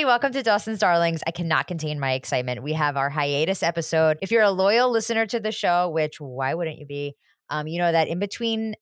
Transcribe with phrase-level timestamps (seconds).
[0.00, 0.12] everybody.
[0.12, 1.20] Welcome to Dawson's Darlings.
[1.26, 2.62] I cannot contain my excitement.
[2.62, 4.16] We have our hiatus episode.
[4.22, 7.16] If you're a loyal listener to the show, which why wouldn't you be?
[7.50, 8.76] Um, you know that in between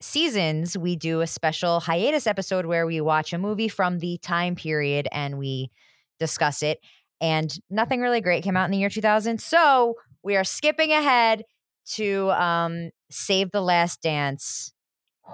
[0.00, 4.56] seasons, we do a special hiatus episode where we watch a movie from the time
[4.56, 5.70] period and we
[6.18, 6.80] discuss it.
[7.20, 9.40] And nothing really great came out in the year 2000.
[9.40, 9.94] So
[10.24, 11.44] we are skipping ahead
[11.92, 14.72] to um, Save the Last Dance.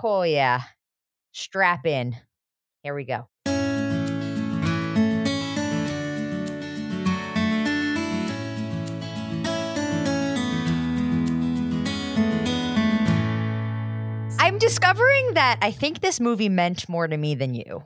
[0.03, 0.61] Oh, yeah.
[1.33, 2.15] Strap in.
[2.83, 3.29] Here we go.
[14.55, 17.83] I'm discovering that I think this movie meant more to me than you.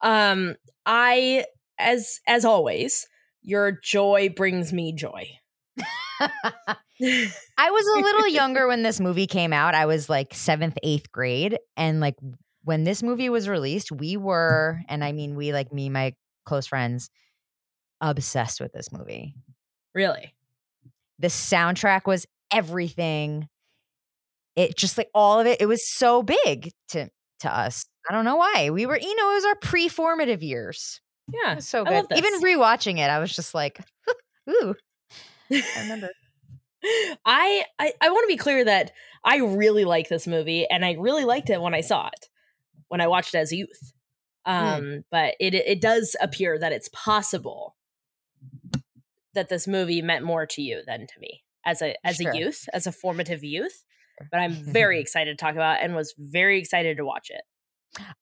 [0.00, 0.54] Um,
[0.86, 1.44] I
[1.76, 3.08] as as always,
[3.42, 5.28] your joy brings me joy.
[6.20, 6.30] I
[7.00, 9.74] was a little younger when this movie came out.
[9.74, 11.58] I was like seventh, eighth grade.
[11.76, 12.14] And like
[12.62, 16.14] when this movie was released, we were, and I mean, we like me, my
[16.44, 17.10] close friends,
[18.00, 19.34] obsessed with this movie.
[19.96, 20.32] Really?
[21.18, 23.48] The soundtrack was everything.
[24.56, 27.08] It just like all of it, it was so big to
[27.40, 27.86] to us.
[28.08, 28.70] I don't know why.
[28.70, 31.00] We were, you know, it was our pre-formative years.
[31.32, 31.58] Yeah.
[31.58, 32.06] so good.
[32.14, 33.80] Even rewatching it, I was just like,
[34.50, 34.74] ooh.
[35.50, 36.08] I remember.
[37.24, 38.92] I I, I want to be clear that
[39.24, 42.28] I really like this movie and I really liked it when I saw it
[42.90, 43.92] when I watched it as a youth.
[44.46, 44.52] Hmm.
[44.52, 45.04] Um, mm.
[45.10, 47.76] but it it does appear that it's possible
[49.34, 52.32] that this movie meant more to you than to me as a as sure.
[52.32, 53.84] a youth, as a formative youth.
[54.30, 57.42] But I'm very excited to talk about and was very excited to watch it.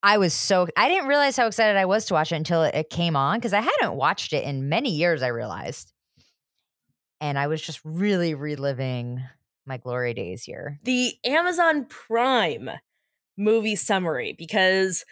[0.02, 2.74] I was so I didn't realize how excited I was to watch it until it,
[2.74, 5.22] it came on because I hadn't watched it in many years.
[5.22, 5.92] I realized,
[7.20, 9.22] and I was just really reliving
[9.66, 10.78] my glory days here.
[10.84, 12.70] The Amazon Prime
[13.36, 15.04] movie summary because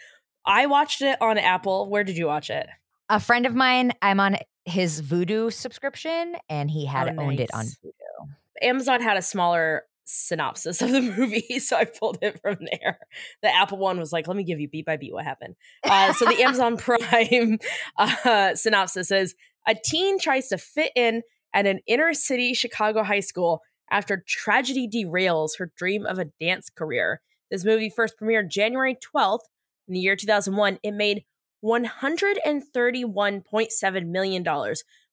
[0.45, 1.89] I watched it on Apple.
[1.89, 2.67] Where did you watch it?
[3.09, 3.93] A friend of mine.
[4.01, 7.25] I'm on his Vudu subscription, and he had oh, nice.
[7.25, 8.27] owned it on Vudu.
[8.61, 12.99] Amazon had a smaller synopsis of the movie, so I pulled it from there.
[13.41, 16.13] The Apple one was like, "Let me give you beat by beat what happened." Uh,
[16.13, 17.59] so the Amazon Prime
[17.97, 19.35] uh, synopsis says:
[19.67, 21.23] A teen tries to fit in
[21.53, 26.69] at an inner city Chicago high school after tragedy derails her dream of a dance
[26.69, 27.21] career.
[27.49, 29.45] This movie first premiered January 12th
[29.87, 30.79] in the year 2001.
[30.83, 31.23] It made
[31.63, 34.45] $131.7 million,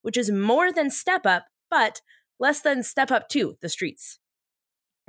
[0.02, 2.00] which is more than Step Up, but
[2.40, 4.18] less than Step Up 2, The Streets.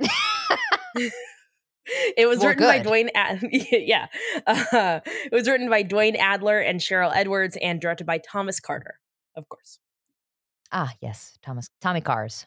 [2.16, 2.66] it was well, written good.
[2.66, 3.10] by Duane.
[3.14, 4.06] Ad- yeah,
[4.46, 8.98] uh, it was written by Duane Adler and Cheryl Edwards, and directed by Thomas Carter,
[9.36, 9.78] of course.
[10.72, 12.46] Ah, yes, Thomas Tommy Cars.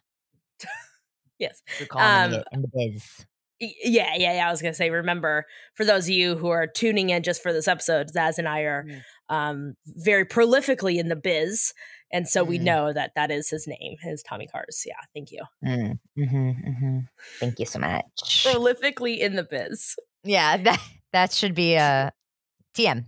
[1.39, 1.61] yes,
[1.95, 3.25] um, in the biz.
[3.59, 4.47] Yeah, yeah, yeah.
[4.47, 7.51] I was gonna say, remember for those of you who are tuning in just for
[7.51, 9.01] this episode, Zaz and I are mm.
[9.29, 11.73] um, very prolifically in the biz,
[12.11, 12.49] and so mm.
[12.49, 14.83] we know that that is his name, his Tommy Cars.
[14.85, 15.43] Yeah, thank you.
[15.65, 15.99] Mm.
[16.17, 16.99] Mm-hmm, mm-hmm.
[17.39, 18.45] Thank you so much.
[18.45, 19.95] Prolifically in the biz.
[20.23, 20.79] Yeah, that
[21.13, 22.11] that should be a
[22.75, 23.05] TM.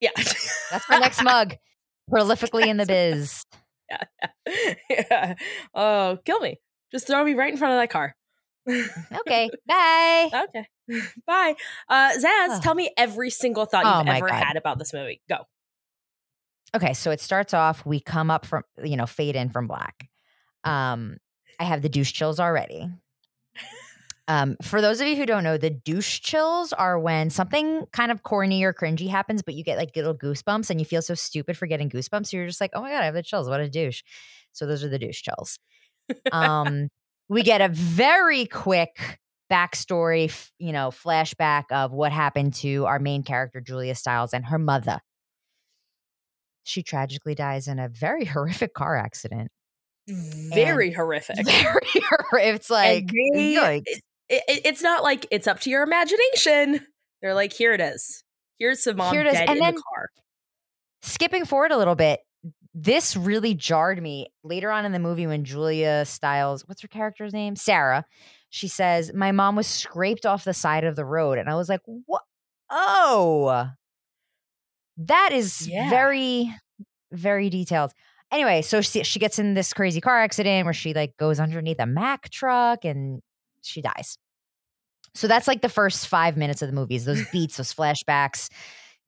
[0.00, 1.56] Yeah, that's my next mug.
[2.10, 3.44] Prolifically in the biz.
[3.90, 4.04] Yeah,
[4.46, 5.34] yeah, yeah.
[5.74, 6.60] Oh, kill me!
[6.90, 8.14] Just throw me right in front of that car
[8.68, 9.50] okay.
[9.66, 10.30] Bye.
[10.32, 10.66] Okay.
[11.26, 11.54] Bye.
[11.88, 12.60] Uh, Zaz, oh.
[12.62, 14.42] tell me every single thought you've oh ever God.
[14.42, 15.20] had about this movie.
[15.28, 15.38] Go.
[16.74, 17.84] Okay, so it starts off.
[17.84, 20.08] We come up from you know fade in from black.
[20.64, 21.18] Um,
[21.58, 22.88] I have the douche chills already.
[24.28, 28.12] Um, for those of you who don't know, the douche chills are when something kind
[28.12, 31.14] of corny or cringy happens, but you get like little goosebumps and you feel so
[31.14, 32.28] stupid for getting goosebumps.
[32.28, 33.48] So you're just like, oh my God, I have the chills.
[33.48, 34.02] What a douche.
[34.52, 35.58] So those are the douche chills.
[36.30, 36.90] Um,
[37.28, 39.18] we get a very quick
[39.50, 44.58] backstory, you know, flashback of what happened to our main character, Julia Stiles, and her
[44.58, 45.00] mother.
[46.64, 49.50] She tragically dies in a very horrific car accident.
[50.08, 51.44] Very and horrific.
[51.44, 52.54] Very horrific.
[52.56, 53.54] It's like, they,
[54.28, 56.86] it, it, it's not like it's up to your imagination.
[57.22, 58.24] They're like, here it is.
[58.58, 59.32] Here's some mom Here it is.
[59.34, 60.08] dead and in then, the car.
[61.02, 62.20] Skipping forward a little bit,
[62.74, 67.32] this really jarred me later on in the movie when Julia Stiles, what's her character's
[67.32, 67.56] name?
[67.56, 68.04] Sarah.
[68.50, 71.38] She says, My mom was scraped off the side of the road.
[71.38, 72.22] And I was like, What?
[72.70, 73.70] Oh,
[75.06, 75.88] that is yeah.
[75.90, 76.54] very,
[77.12, 77.92] very detailed.
[78.30, 81.80] Anyway, so she, she gets in this crazy car accident where she like goes underneath
[81.80, 83.20] a Mack truck and
[83.62, 84.16] she dies.
[85.14, 88.48] So that's like the first five minutes of the movies, those beats, those flashbacks.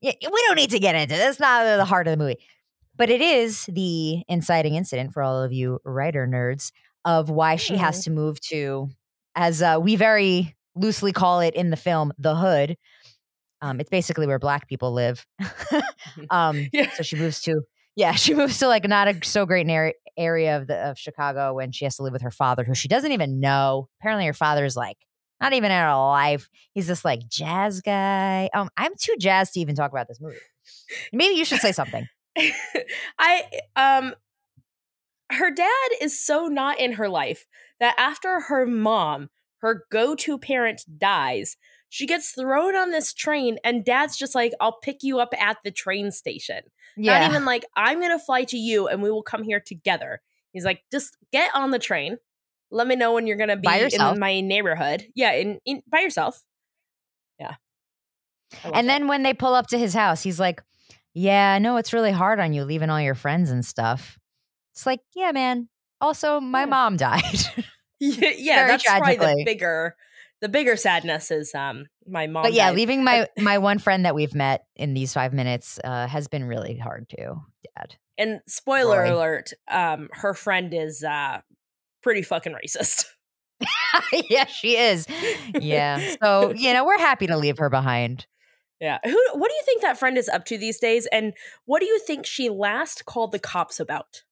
[0.00, 1.38] Yeah, we don't need to get into this.
[1.38, 2.38] Not the heart of the movie.
[2.96, 6.72] But it is the inciting incident for all of you writer nerds
[7.04, 8.04] of why she has mm.
[8.04, 8.88] to move to,
[9.34, 12.76] as uh, we very loosely call it in the film, the hood.
[13.62, 15.26] Um, it's basically where black people live.
[16.30, 16.90] um, Yeah.
[16.92, 17.62] so she moves to
[17.96, 21.54] yeah, she moves to like not a so great nar- area of the of Chicago
[21.54, 23.88] when she has to live with her father, who she doesn't even know.
[24.00, 24.98] Apparently, her father's like
[25.40, 26.48] not even in her life.
[26.74, 28.50] He's this like jazz guy.
[28.54, 30.36] Um, I'm too jazzed to even talk about this movie.
[31.12, 32.06] Maybe you should say something.
[33.18, 33.44] I
[33.76, 34.14] um
[35.30, 37.46] her dad is so not in her life
[37.80, 41.56] that after her mom, her go-to parent dies,
[41.92, 45.58] she gets thrown on this train and dad's just like, "I'll pick you up at
[45.62, 46.62] the train station."
[46.96, 49.60] Yeah, Not even like, "I'm going to fly to you and we will come here
[49.60, 50.22] together."
[50.54, 52.16] He's like, "Just get on the train.
[52.70, 56.00] Let me know when you're going to be in my neighborhood." Yeah, in, in by
[56.00, 56.42] yourself.
[57.38, 57.56] Yeah.
[58.64, 58.86] And that.
[58.86, 60.62] then when they pull up to his house, he's like,
[61.12, 64.18] "Yeah, I know it's really hard on you leaving all your friends and stuff."
[64.72, 65.68] It's like, yeah, man.
[66.00, 66.66] Also, my Yeah.
[66.66, 67.22] mom died.
[68.00, 69.94] yeah, yeah Very that's probably the bigger
[70.42, 72.76] the bigger sadness is um my mom but yeah, died.
[72.76, 76.44] leaving my my one friend that we've met in these five minutes uh, has been
[76.44, 77.40] really hard too,
[77.76, 77.94] Dad.
[78.18, 79.14] and spoiler Roy.
[79.14, 81.40] alert um her friend is uh
[82.02, 83.06] pretty fucking racist
[84.28, 85.06] yeah, she is.
[85.54, 86.16] Yeah.
[86.20, 88.26] So you know, we're happy to leave her behind.
[88.80, 91.32] yeah who what do you think that friend is up to these days and
[91.66, 94.22] what do you think she last called the cops about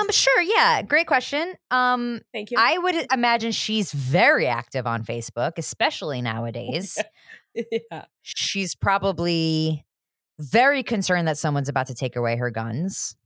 [0.00, 0.42] Um, sure.
[0.42, 1.54] Yeah, great question.
[1.70, 6.98] Um, thank you I would imagine she's very active on Facebook, especially nowadays.
[7.54, 9.84] yeah she's probably
[10.38, 13.16] very concerned that someone's about to take away her guns.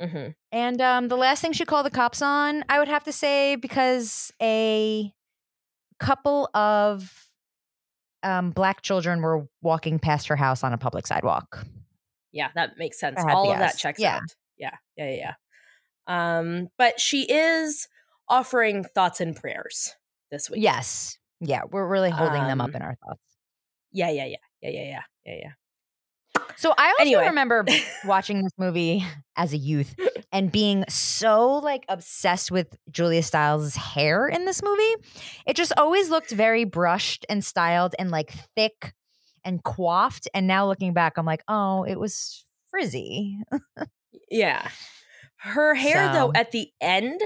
[0.00, 3.12] hmm And um, the last thing she called the cops on, I would have to
[3.12, 5.12] say, because a
[6.00, 7.28] couple of
[8.22, 11.64] um, black children were walking past her house on a public sidewalk.
[12.32, 14.16] yeah that makes sense all of that checks Yeah.
[14.16, 14.22] out
[14.58, 15.34] yeah yeah yeah yeah
[16.06, 17.88] um but she is
[18.28, 19.94] offering thoughts and prayers
[20.30, 21.18] this week Yes.
[21.40, 23.20] Yeah, we're really holding them up Um, in our thoughts.
[23.92, 27.26] yeah yeah yeah yeah yeah yeah yeah yeah So I also Anyway.
[27.26, 27.64] remember
[28.04, 29.04] watching this movie
[29.36, 29.94] as a youth
[30.32, 34.94] and being so like obsessed with Julia Stiles' hair in this movie.
[35.46, 38.94] It just always looked very brushed and styled and like thick
[39.44, 40.28] and coiffed.
[40.32, 43.38] And now looking back, I'm like, oh, it was frizzy.
[44.30, 44.68] Yeah.
[45.42, 47.20] Her hair, though, at the end,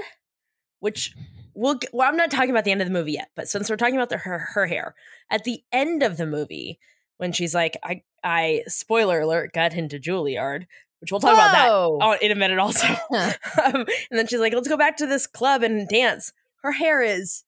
[0.79, 1.13] which
[1.53, 3.77] we'll, well, I'm not talking about the end of the movie yet, but since we're
[3.77, 4.95] talking about the, her her hair,
[5.29, 6.79] at the end of the movie,
[7.17, 10.65] when she's like, I, I, spoiler alert, got into Juilliard,
[10.99, 12.87] which we'll talk about that in a minute also.
[13.11, 16.33] um, and then she's like, let's go back to this club and dance.
[16.63, 17.43] Her hair is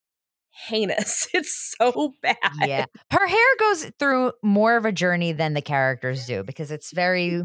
[0.51, 1.27] heinous.
[1.33, 2.37] It's so bad.
[2.65, 2.85] yeah.
[3.11, 7.43] Her hair goes through more of a journey than the characters do because it's very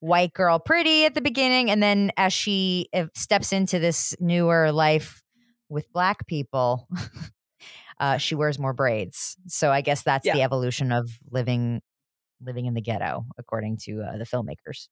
[0.00, 1.70] white girl pretty at the beginning.
[1.70, 5.22] And then as she steps into this newer life
[5.68, 6.88] with black people,
[8.00, 9.36] uh, she wears more braids.
[9.46, 11.80] So I guess that's the evolution of living
[12.42, 14.88] living in the ghetto, according to uh, the filmmakers.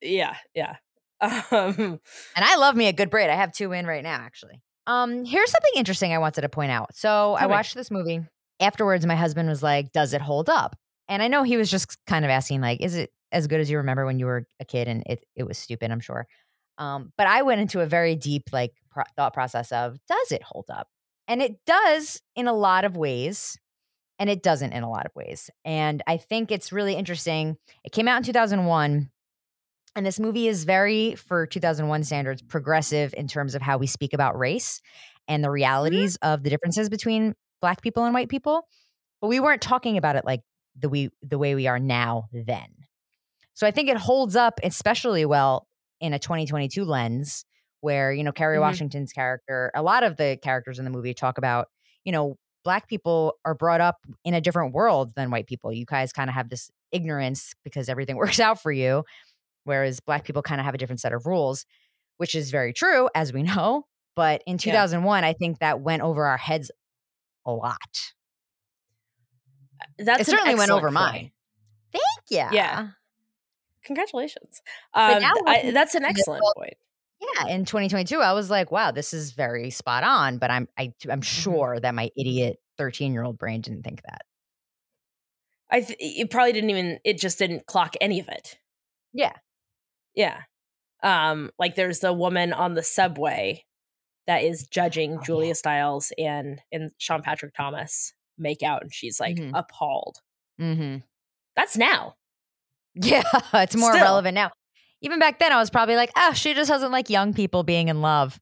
[0.00, 0.36] Yeah.
[0.54, 0.76] Yeah.
[1.20, 1.40] Um,
[2.36, 3.28] And I love me a good braid.
[3.28, 4.62] I have two in right now, actually.
[4.86, 6.94] Um, here's something interesting I wanted to point out.
[6.94, 7.48] So I me.
[7.48, 8.20] watched this movie.
[8.60, 10.76] Afterwards, my husband was like, "Does it hold up?"
[11.08, 13.70] And I know he was just kind of asking, like, "Is it as good as
[13.70, 16.26] you remember when you were a kid?" And it it was stupid, I'm sure.
[16.78, 20.42] Um, but I went into a very deep like pro- thought process of, "Does it
[20.42, 20.88] hold up?"
[21.28, 23.58] And it does in a lot of ways,
[24.18, 25.50] and it doesn't in a lot of ways.
[25.64, 27.56] And I think it's really interesting.
[27.84, 29.10] It came out in 2001.
[29.96, 34.12] And this movie is very, for 2001 standards, progressive in terms of how we speak
[34.14, 34.82] about race
[35.28, 38.68] and the realities of the differences between Black people and white people.
[39.22, 40.42] But we weren't talking about it like
[40.78, 42.68] the we the way we are now then.
[43.54, 45.66] So I think it holds up especially well
[46.00, 47.44] in a 2022 lens,
[47.80, 48.60] where you know Kerry Mhm.
[48.60, 51.68] Washington's character, a lot of the characters in the movie talk about,
[52.04, 55.72] you know, Black people are brought up in a different world than white people.
[55.72, 59.04] You guys kind of have this ignorance because everything works out for you
[59.66, 61.66] whereas black people kind of have a different set of rules
[62.16, 66.24] which is very true as we know but in 2001 i think that went over
[66.24, 66.70] our heads
[67.44, 67.76] a lot
[69.98, 70.94] that's it certainly went over point.
[70.94, 71.30] mine
[71.92, 72.88] thank you Yeah.
[73.84, 74.62] Congratulations.
[74.92, 76.74] But Um, now I, that's an excellent point.
[77.20, 80.92] yeah in 2022 i was like wow this is very spot on but i'm I,
[81.08, 84.22] i'm sure that my idiot 13 year old brain didn't think that
[85.70, 87.00] I th- it probably didn't even.
[87.04, 88.56] It just didn't clock any of it.
[89.12, 89.32] Yeah.
[90.16, 90.40] Yeah.
[91.02, 93.64] Um, like there's the woman on the subway
[94.26, 95.52] that is judging Oh, Julia yeah.
[95.54, 99.52] Stiles and and Sean Patrick Thomas make out, and she's like Mhm.
[99.54, 100.16] appalled.
[100.60, 100.98] mm-hmm.
[101.54, 102.14] That's now.
[102.94, 103.22] yeah
[103.54, 104.02] it's more Still.
[104.04, 104.50] relevant now
[105.02, 107.88] even back then i was probably like oh she just doesn't like young people being
[107.88, 108.40] in love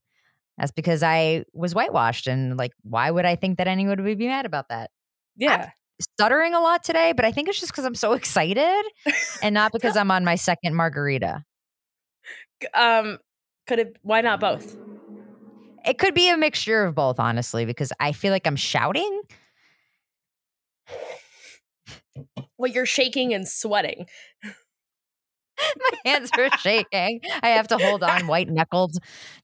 [0.57, 4.29] that's because i was whitewashed and like why would i think that anyone would be
[4.29, 4.91] mad about that
[5.37, 5.71] Yeah.
[6.01, 8.85] stuttering a lot today, but I think it's just because I'm so excited
[9.43, 11.45] and not because I'm on my second margarita.
[12.75, 13.19] Um,
[13.67, 13.97] could it?
[14.03, 14.77] Why not both?
[15.87, 19.21] It could be a mixture of both, honestly, because I feel like I'm shouting.
[22.57, 24.07] Well, you're shaking and sweating.
[25.59, 27.21] my hands are shaking.
[27.43, 28.97] I have to hold on white knuckled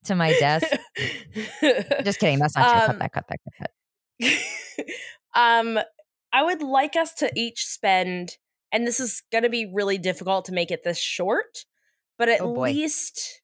[0.05, 0.67] to my desk.
[2.05, 2.39] Just kidding.
[2.39, 2.81] That's not true.
[2.81, 3.71] cut Um, that, cut that, cut
[4.21, 4.87] that.
[5.35, 5.79] um,
[6.33, 8.39] I would like us to each spend,
[8.73, 11.65] and this is going to be really difficult to make it this short,
[12.21, 13.41] but at Oh, least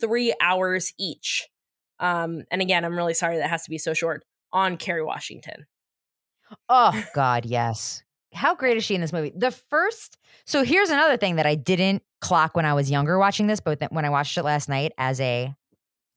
[0.00, 1.46] three hours each.
[2.00, 5.66] Um, and again, I'm really sorry that has to be so short on Kerry Washington.
[6.68, 8.02] Oh God, yes.
[8.32, 9.32] How great is she in this movie?
[9.36, 10.16] The first.
[10.46, 13.80] So here's another thing that I didn't clock when I was younger watching this, but
[13.90, 15.54] when I watched it last night as a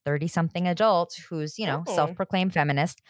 [0.05, 1.95] thirty-something adult who's you know Oh.
[1.95, 3.01] self-proclaimed feminist,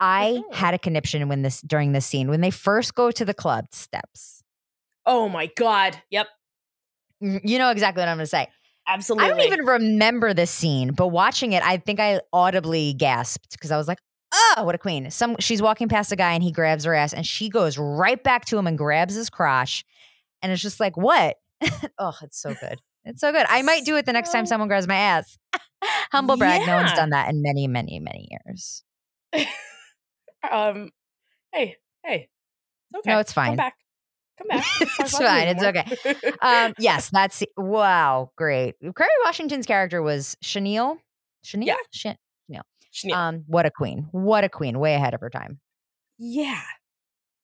[0.00, 0.54] I Mhm.
[0.54, 3.66] had a conniption when this during this scene when they first go to the club
[3.72, 4.42] steps.
[5.06, 6.02] Oh my God.
[6.10, 6.26] Yep.
[7.20, 8.48] You know exactly what I'm going to say.
[8.86, 9.26] Absolutely.
[9.26, 13.70] I don't even remember this scene, but watching it, I think I audibly gasped because
[13.70, 13.98] I was like,
[14.32, 17.12] "Oh, what a queen!" Some she's walking past a guy and he grabs her ass,
[17.12, 19.84] and she goes right back to him and grabs his crotch,
[20.42, 21.36] and it's just like, "What?"
[21.98, 22.80] oh, it's so good.
[23.04, 23.46] It's so good.
[23.48, 25.38] I might do it the next time someone grabs my ass.
[26.12, 28.82] Humble brag, no one's done that in many, many, many years.
[30.50, 30.90] um,
[31.52, 32.28] hey, hey.
[32.90, 33.10] It's okay.
[33.10, 33.50] No, it's fine.
[33.50, 33.74] Come back.
[34.40, 34.64] Come back.
[35.00, 36.34] It's fine, it's okay.
[36.40, 38.74] Um, yes, that's wow, great.
[38.80, 40.98] Kerry Washington's character was Chenille.
[41.42, 41.68] Chenille?
[41.68, 41.76] Yeah.
[41.92, 42.16] Chen-
[42.90, 43.18] Chanel.
[43.18, 44.08] Um, what a queen.
[44.12, 44.78] What a queen.
[44.78, 45.60] Way ahead of her time.
[46.18, 46.62] Yeah.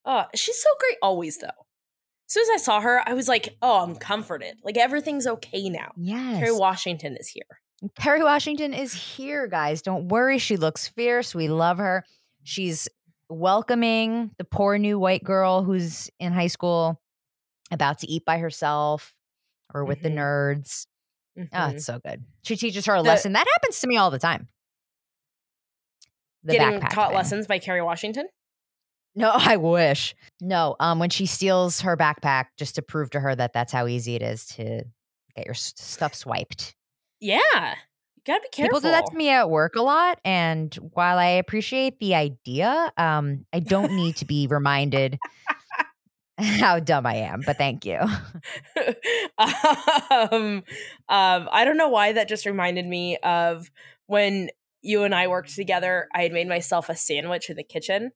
[0.04, 1.46] Uh, she's so great always though.
[1.46, 4.56] As soon as I saw her, I was like, oh, I'm comforted.
[4.64, 5.92] Like everything's okay now.
[5.96, 6.40] Yes.
[6.40, 7.44] Kerry Washington is here.
[7.96, 9.82] Kerry Washington is here, guys.
[9.82, 10.38] Don't worry.
[10.38, 11.34] She looks fierce.
[11.34, 12.04] We love her.
[12.42, 12.88] She's
[13.28, 17.00] welcoming the poor new white girl who's in high school,
[17.70, 19.14] about to eat by herself
[19.74, 20.02] or with Mhm.
[20.02, 20.86] the nerds.
[21.38, 21.74] Oh, Mhm.
[21.74, 22.24] it's so good.
[22.44, 23.32] She teaches her a The- lesson.
[23.32, 24.48] That happens to me all the time.
[26.44, 27.16] The Getting taught thing.
[27.16, 28.28] lessons by Kerry Washington.
[29.16, 30.14] No, I wish.
[30.40, 33.86] No, um, when she steals her backpack just to prove to her that that's how
[33.86, 34.84] easy it is to
[35.34, 36.74] get your stuff swiped.
[37.20, 37.74] Yeah.
[38.26, 38.80] Gotta be careful.
[38.80, 42.92] People do that to me at work a lot, and while I appreciate the idea,
[42.96, 45.18] um, I don't need to be reminded
[46.38, 47.42] how dumb I am.
[47.46, 47.98] But thank you.
[49.38, 50.64] um,
[51.08, 53.70] um, I don't know why that just reminded me of
[54.06, 54.50] when
[54.82, 56.08] you and I worked together.
[56.12, 58.10] I had made myself a sandwich in the kitchen,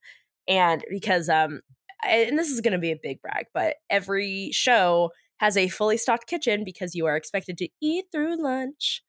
[0.48, 1.60] and because um,
[2.02, 5.68] I- and this is going to be a big brag, but every show has a
[5.68, 9.02] fully stocked kitchen because you are expected to eat through lunch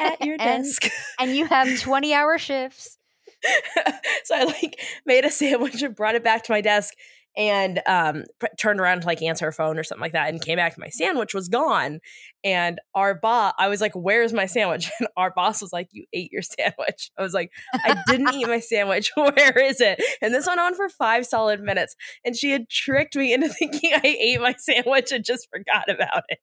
[0.00, 0.88] at your And- desk.
[1.18, 2.98] and you have twenty-hour shifts.
[4.24, 6.94] so I like made a sandwich and brought it back to my desk
[7.36, 10.40] and um pr- turned around to like answer a phone or something like that and
[10.40, 12.00] came back my sandwich was gone.
[12.42, 14.90] And our boss I was like where's my sandwich?
[15.00, 17.10] And our boss was like you ate your sandwich.
[17.18, 19.10] I was like I didn't eat my sandwich.
[19.16, 20.00] Where is it?
[20.22, 23.92] And this went on for 5 solid minutes and she had tricked me into thinking
[23.92, 26.38] I ate my sandwich and just forgot about it.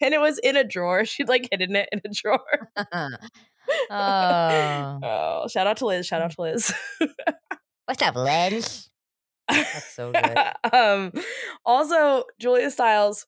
[0.00, 1.04] And it was in a drawer.
[1.04, 2.70] She'd like hidden it in a drawer.
[3.90, 6.74] Oh, oh shout out to Liz shout out to Liz.
[7.86, 8.88] What's up, Liz?
[9.48, 10.38] That's so good.
[10.72, 11.12] um
[11.64, 13.26] also Julia Stiles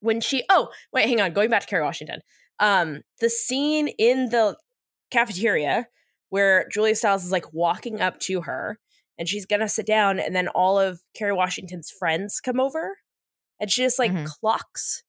[0.00, 2.20] when she oh wait hang on going back to Kerry Washington
[2.60, 4.56] um the scene in the
[5.10, 5.88] cafeteria
[6.28, 8.78] where Julia Stiles is like walking up to her
[9.18, 12.98] and she's gonna sit down and then all of Kerry Washington's friends come over
[13.60, 14.26] and she just like Mhm.
[14.26, 15.02] clocks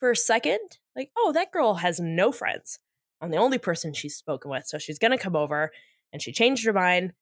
[0.00, 2.78] for a second like oh that girl has no friends
[3.20, 5.70] I'm the only person she's spoken with so she's gonna come over
[6.12, 7.12] and she changed her mind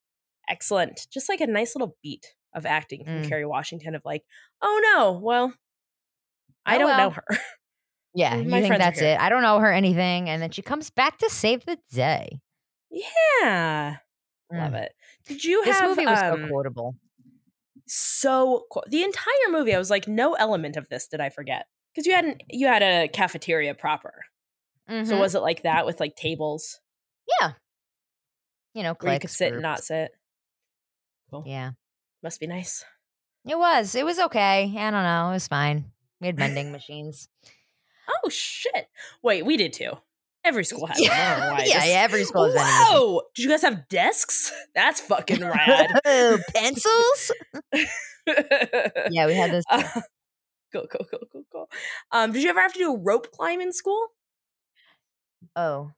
[0.51, 3.29] excellent just like a nice little beat of acting from Mm.
[3.29, 4.25] Kerry Washington of like
[4.63, 5.55] oh no well
[6.67, 7.25] I Oh, don't know her
[8.15, 9.19] Yeah, you think that's it?
[9.21, 12.41] I don't know her anything, and then she comes back to save the day.
[12.91, 13.97] yeah
[14.53, 14.83] love Mm.
[14.83, 14.93] it
[15.27, 16.97] did you This have movie was um, so quotable.
[17.87, 18.85] so cool.
[18.89, 22.13] The entire movie, I was like, no element of this did I forget because you
[22.15, 24.15] had an, you had a cafeteria proper.
[24.89, 25.19] So Mhm.
[25.21, 26.81] was it like that with like tables
[27.41, 27.53] yeah,
[28.75, 30.11] you know, where you could sit and not sit?
[31.31, 31.45] Cool.
[31.47, 31.73] Yeah,
[32.23, 32.85] Must be nice.
[33.49, 33.95] it was.
[33.95, 34.65] It was okay.
[34.77, 35.29] I don't know.
[35.31, 35.87] It was fine.
[36.21, 37.29] We had vending machines.
[38.09, 38.89] Oh shit!
[39.23, 39.93] Wait, we did too.
[40.43, 40.97] Every school has.
[40.99, 41.09] them.
[41.13, 41.65] I don't know why.
[41.67, 42.01] yeah, yeah.
[42.03, 42.55] Every school has.
[42.89, 43.23] Whoa!
[43.35, 44.53] Did you guys have desks?
[44.75, 46.01] That's fucking rad.
[46.05, 47.33] Oh, pencils?
[49.11, 49.65] yeah, we had this.
[49.71, 49.83] Uh,
[50.73, 51.69] cool, cool, cool, cool, cool.
[52.11, 54.09] Um, did you ever have to do a rope climb in school?
[55.57, 55.93] Oh.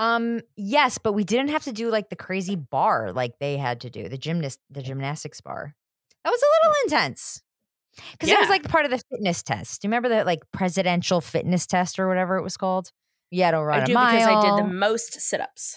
[0.00, 3.82] Um, yes, but we didn't have to do like the crazy bar like they had
[3.82, 5.74] to do, the gymnast the gymnastics bar.
[6.24, 7.42] That was a little intense.
[8.12, 9.82] Because it was like part of the fitness test.
[9.82, 12.90] Do you remember the like presidential fitness test or whatever it was called?
[13.30, 14.12] You had to run I a do mile.
[14.16, 15.76] because I did the most sit-ups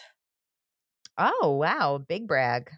[1.18, 2.72] Oh wow, big brag.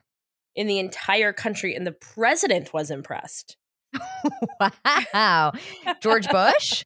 [0.56, 3.56] in the entire country, and the president was impressed.
[5.14, 5.54] wow.
[6.02, 6.84] George Bush?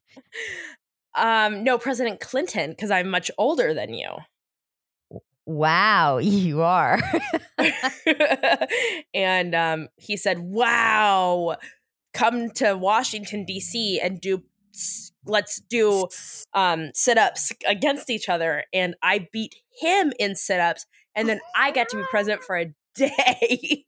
[1.16, 4.08] Um, no, President Clinton, because I'm much older than you.
[5.46, 7.00] Wow, you are.
[9.14, 11.56] and um, he said, "Wow,
[12.14, 14.00] come to Washington D.C.
[14.00, 14.42] and do
[15.26, 16.06] let's do
[16.54, 21.88] um, sit-ups against each other." And I beat him in sit-ups, and then I got
[21.90, 23.86] to be president for a day.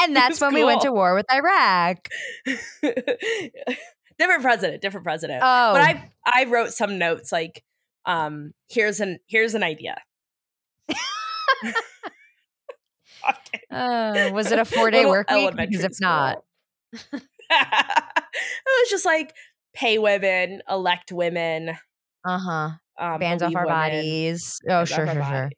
[0.00, 2.08] and that's when we went to war with Iraq.
[4.18, 5.42] different president, different president.
[5.42, 7.64] Oh, But I I wrote some notes like,
[8.06, 9.96] um, here's an here's an idea.
[13.28, 13.60] okay.
[13.70, 15.56] uh, was it a four day work week?
[15.56, 16.42] Because if not,
[16.92, 19.34] it was just like
[19.74, 21.70] pay women, elect women,
[22.24, 22.70] uh huh.
[22.98, 24.60] um, Bands off our women, bodies.
[24.68, 25.50] Oh, sure, sure, sure.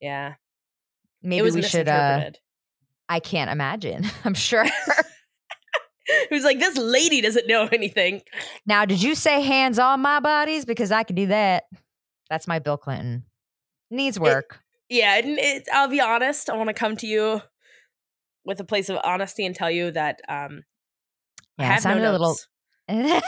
[0.00, 0.34] Yeah,
[1.22, 1.88] Maybe we should.
[1.88, 2.30] Uh.
[3.08, 4.06] I can't imagine.
[4.24, 4.64] I'm sure.
[6.30, 8.22] it was like this lady doesn't know anything.
[8.66, 10.64] now, did you say hands on my bodies?
[10.64, 11.64] Because I could do that.
[12.28, 13.24] That's my Bill Clinton.
[13.90, 14.60] Needs work.
[14.88, 16.50] Yeah, and it's, I'll be honest.
[16.50, 17.42] I want to come to you
[18.44, 20.62] with a place of honesty and tell you that um,
[21.58, 22.36] yeah, it have sounded no a little.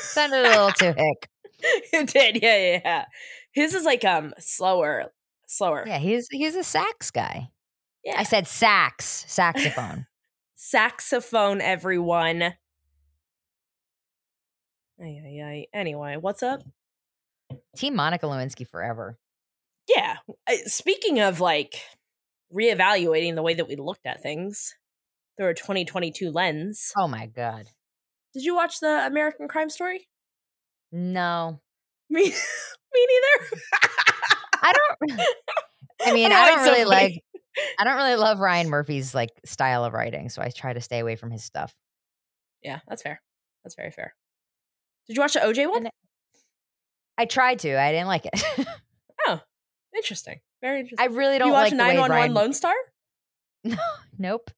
[0.00, 1.28] sounded a little too hick.
[1.60, 3.04] it did, yeah, yeah, yeah.
[3.52, 5.06] His is like um slower,
[5.46, 5.84] slower.
[5.86, 7.48] Yeah, he's he's a sax guy.
[8.04, 8.16] Yeah.
[8.18, 10.06] I said sax, saxophone.
[10.72, 12.42] Saxophone, everyone.
[12.42, 12.52] Ay,
[15.00, 15.66] ay, ay.
[15.72, 16.60] Anyway, what's up?
[17.74, 19.16] Team Monica Lewinsky forever.
[19.88, 20.16] Yeah.
[20.46, 21.76] uh, Speaking of like
[22.54, 24.74] reevaluating the way that we looked at things
[25.38, 27.68] through a 2022 lens, Oh my god.
[28.34, 30.06] did you watch the American Crime Story?
[30.92, 31.62] No,
[32.10, 33.62] Me, me neither.
[34.62, 35.20] I don't.
[36.04, 37.22] I mean, know, I don't it's so really like.
[37.78, 40.98] I don't really love Ryan Murphy's like style of writing, so I try to stay
[41.00, 41.74] away from his stuff.
[42.62, 43.20] Yeah, that's fair.
[43.64, 44.14] That's very fair.
[45.08, 45.88] Did you watch the OJ one?
[47.16, 47.78] I tried to.
[47.80, 48.66] I didn't like it.
[49.26, 49.40] Oh,
[49.94, 50.40] interesting.
[50.62, 51.04] Very interesting.
[51.04, 52.72] I really don't you like the way 911 Lone Star?
[54.18, 54.50] nope.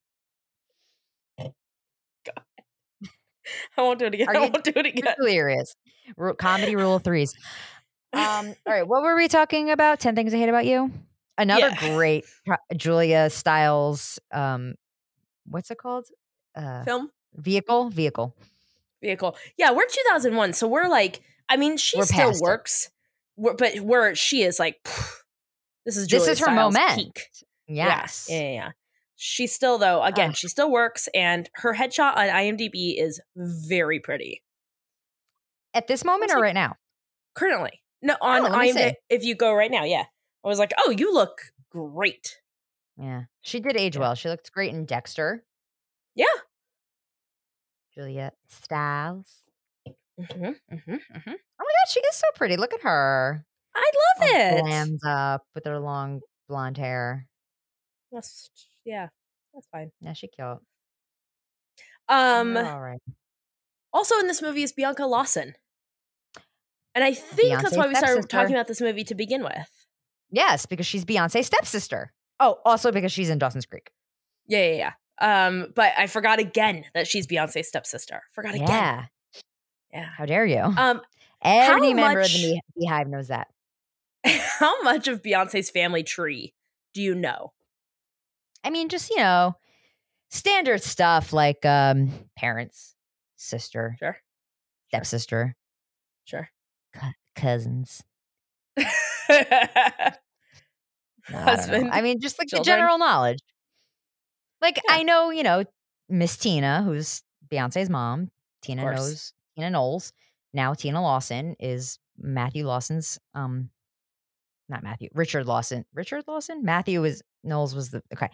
[1.38, 2.44] God.
[3.76, 4.28] I won't do it again.
[4.28, 5.14] Are I won't do it again.
[5.18, 5.74] Hilarious.
[6.16, 7.32] Ru- comedy rule of threes.
[8.12, 9.98] Um, all right, what were we talking about?
[9.98, 10.92] Ten things I hate about you.
[11.40, 11.94] Another Yeah.
[11.96, 12.24] great
[12.76, 14.18] Julia Stiles.
[14.30, 14.74] Um,
[15.46, 16.06] what's it called?
[16.54, 17.90] Uh, Film vehicle.
[17.90, 18.36] Vehicle.
[19.02, 19.36] vehicle.
[19.56, 22.90] Yeah, we're 2001, so we're like, I mean, she We're still works,
[23.36, 24.82] we're, but where she is like,
[25.86, 26.96] this is This Julia is her Stiles' moment.
[26.96, 27.28] Peak.
[27.66, 28.26] Yes.
[28.28, 28.70] Yeah, yeah, yeah.
[29.16, 34.42] She still though, again, she still works, and her headshot on IMDb is very pretty.
[35.72, 36.76] At this moment or right now?
[37.34, 38.94] Currently, no, on Oh, IMDb.
[39.08, 40.04] If you go right now, yeah,
[40.44, 42.40] I was like, oh, you look great.
[42.96, 44.14] Yeah, she did age well.
[44.14, 45.44] She looked great in Dexter.
[46.14, 46.26] Yeah.
[47.94, 49.42] Julia Stiles.
[50.20, 51.30] Mm-hmm, mm-hmm, mm-hmm.
[51.30, 52.56] Oh my god, she is so pretty.
[52.56, 53.44] Look at her.
[53.74, 54.64] I love All it.
[54.64, 57.26] Glammed up with her long blonde hair.
[58.12, 58.50] That's,
[58.84, 59.08] yeah,
[59.54, 59.92] that's fine.
[60.00, 60.58] Yeah, she cute.
[62.08, 63.00] Um, all right.
[63.92, 65.54] also in this movie is Bianca Lawson.
[66.94, 68.36] And I think that's why we started stepsister.
[68.36, 69.79] talking about this movie to begin with.
[70.30, 72.12] Yes, because she's Beyonce's stepsister.
[72.38, 73.90] Oh, also because she's in Dawson's Creek.
[74.46, 75.46] Yeah, yeah, yeah.
[75.46, 78.22] Um, but I forgot again that she's Beyonce's stepsister.
[78.32, 78.68] Forgot again.
[78.68, 79.04] Yeah.
[79.92, 80.08] Yeah.
[80.16, 80.60] How dare you?
[80.60, 81.00] Um,
[81.42, 83.48] Every member of the Beehive knows that.
[84.24, 86.54] how much of Beyonce's family tree
[86.94, 87.52] do you know?
[88.62, 89.56] I mean, just, you know,
[90.30, 92.94] standard stuff like um parents,
[93.36, 94.16] sister, Sure.
[94.88, 95.56] stepsister,
[96.24, 96.48] Sure.
[96.94, 98.02] cou- cousins.
[101.30, 101.42] No, I.
[101.42, 103.38] Husband, I mean, just like the general knowledge.
[104.60, 104.96] Like Yeah.
[104.96, 105.64] I know, you know,
[106.08, 108.30] Miss Tina, who's Beyonce's mom.
[108.62, 110.12] Tina knows Tina Knowles.
[110.52, 113.70] Now Tina Lawson is Matthew Lawson's um
[114.68, 115.84] not Matthew, Richard Lawson.
[115.94, 116.64] Richard Lawson?
[116.64, 118.28] Matthew was Knowles was the okay.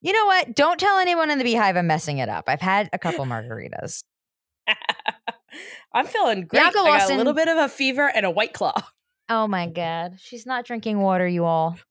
[0.00, 0.54] You know what?
[0.56, 2.44] Don't tell anyone in the beehive I'm messing it up.
[2.48, 4.02] I've had a couple margaritas.
[5.92, 6.62] I'm feeling great.
[6.62, 8.74] I got a little bit of a fever and a white claw.
[9.34, 10.16] Oh my god.
[10.18, 11.78] She's not drinking water, you all.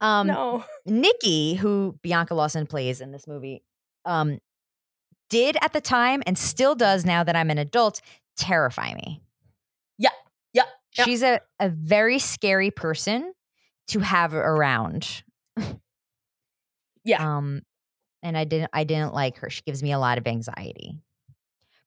[0.00, 0.64] Um no.
[0.86, 3.62] Nikki, who Bianca Lawson plays in this movie,
[4.06, 4.38] um,
[5.28, 8.00] did at the time and still does now that I'm an adult
[8.38, 9.20] terrify me.
[9.98, 10.08] Yeah,
[10.54, 10.62] yeah,
[10.96, 11.04] yeah.
[11.04, 13.34] She's a, a very scary person
[13.88, 15.22] to have around.
[17.04, 17.36] Yeah.
[17.36, 17.62] Um,
[18.22, 19.48] and I didn't I didn't like her.
[19.48, 20.98] She gives me a lot of anxiety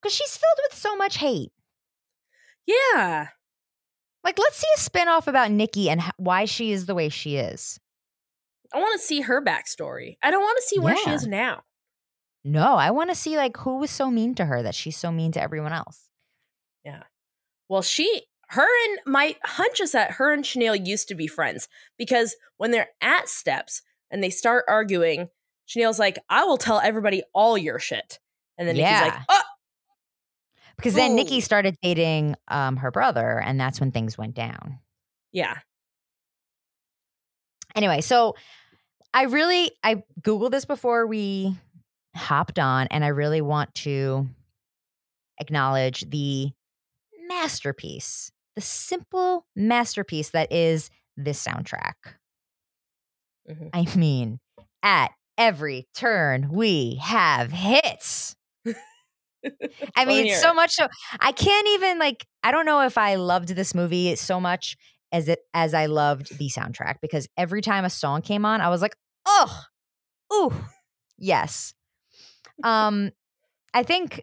[0.02, 1.52] because she's filled with so much hate.
[2.66, 3.28] Yeah.
[4.24, 7.38] Like, let's see a spinoff about Nikki and h- why she is the way she
[7.38, 7.80] is.
[8.74, 10.18] I want to see her backstory.
[10.22, 11.64] I don't want to see where she is now.
[12.44, 15.12] No, I want to see like who was so mean to her that she's so
[15.12, 16.10] mean to everyone else.
[16.86, 17.04] Yeah.
[17.70, 21.68] Well, she, her and my hunch is that her and Chanel used to be friends
[21.98, 25.30] because when they're at steps and they start arguing,
[25.66, 28.20] Chanel's like, I will tell everybody all your shit.
[28.58, 29.42] And then Nikki's like, oh,
[30.78, 34.80] Because then Nikki started dating um, her brother, and that's when things went down.
[35.32, 35.58] yeah.
[37.76, 38.36] Anyway, so
[39.14, 41.56] I really I googled this before we
[42.16, 44.28] hopped on, and I really want to
[45.40, 46.52] acknowledge the
[47.30, 51.94] masterpiece, the simple masterpiece that is this soundtrack.
[53.50, 53.70] Mhm.
[53.74, 54.40] I mean,
[54.84, 58.36] at every turn we have hits.
[59.96, 60.88] I mean, so much so
[61.20, 64.78] I can't even like I don't know if I loved this movie so much
[65.12, 68.70] as it as I loved the soundtrack because every time a song came on, I
[68.70, 69.64] was like, oh,
[70.34, 70.54] ooh,
[71.18, 71.74] yes.
[72.64, 73.12] Um,
[73.74, 74.22] I think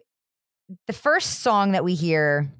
[0.87, 2.51] the first song that we hear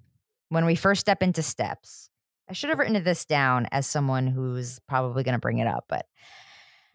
[0.49, 2.09] when we first step into steps,
[2.49, 5.85] I should have written this down as someone who's probably going to bring it up,
[5.87, 6.05] but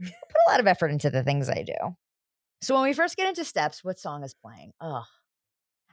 [0.03, 1.97] I put a lot of effort into the things I do.
[2.61, 4.73] So when we first get into steps, what song is playing?
[4.81, 5.05] Oh,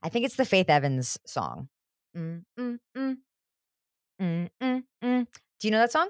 [0.03, 1.69] I think it's the Faith Evans song.
[2.17, 3.17] Mm, mm, mm.
[4.21, 5.27] Mm, mm, mm.
[5.59, 6.09] Do you know that song?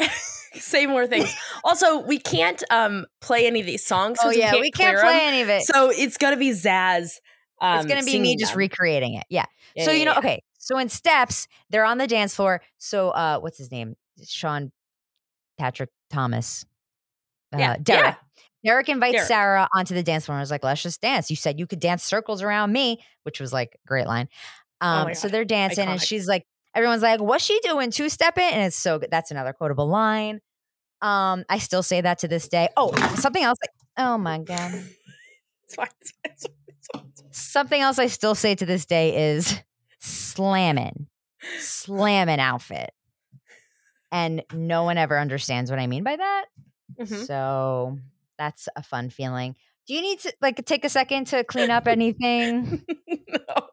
[0.54, 1.34] Say more things.
[1.64, 4.18] also, we can't um play any of these songs.
[4.22, 5.28] oh yeah, we can't play play 'em.
[5.28, 5.62] any of it.
[5.62, 7.18] So it's gonna be Zaz.
[7.60, 8.58] Um, it's gonna be me just them.
[8.58, 9.24] recreating it.
[9.28, 9.44] Yeah.
[9.76, 10.18] Yeah, so yeah, you know, yeah.
[10.18, 10.42] okay.
[10.58, 12.62] So in steps, they're on the dance floor.
[12.78, 13.94] So uh, what's his name?
[14.24, 14.72] Sean
[15.58, 16.64] Patrick Thomas.
[17.52, 18.16] Uh, Yeah, Derek.
[18.64, 19.28] Derek invites Derek.
[19.28, 21.80] Sarah onto the dance floor and was like, "Let's just dance." You said you could
[21.80, 24.28] dance circles around me, which was like a great line.
[24.80, 27.90] Um, Oh so they're dancing, and she's like, everyone's like, "What's she doing?
[27.90, 29.10] Two stepping?" And it's so good.
[29.10, 30.40] That's another quotable line.
[31.02, 32.68] Um, I still say that to this day.
[32.76, 33.58] Oh, something else.
[33.62, 34.84] Like, oh my god.
[37.30, 39.58] Something else I still say to this day is
[40.00, 41.06] slamming,
[41.58, 42.90] slamming outfit.
[44.12, 46.46] And no one ever understands what I mean by that.
[46.98, 47.26] Mhm.
[47.26, 47.98] So
[48.40, 49.54] that's a fun feeling.
[49.86, 52.82] Do you need to like take a second to clean up anything?
[53.28, 53.66] no,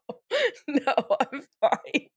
[0.67, 2.07] no, I'm fine.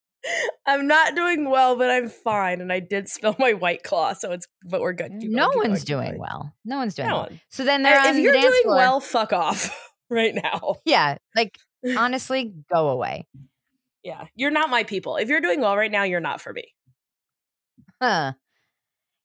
[0.67, 2.61] I'm not doing well, but I'm fine.
[2.61, 5.13] And I did spill my white claw, so it's but we're good.
[5.21, 6.53] Keep no going, one's going, doing well.
[6.65, 7.23] No one's doing No well.
[7.25, 7.41] one.
[7.51, 8.77] So then they're If you're dance doing floor.
[8.77, 9.71] well, fuck off
[10.11, 10.77] right now.
[10.85, 11.57] yeah, like
[11.97, 13.27] honestly, go away.
[14.03, 15.17] Yeah, you're not my people.
[15.17, 16.65] If you're doing well right now, you're not for me.
[18.01, 18.33] Huh.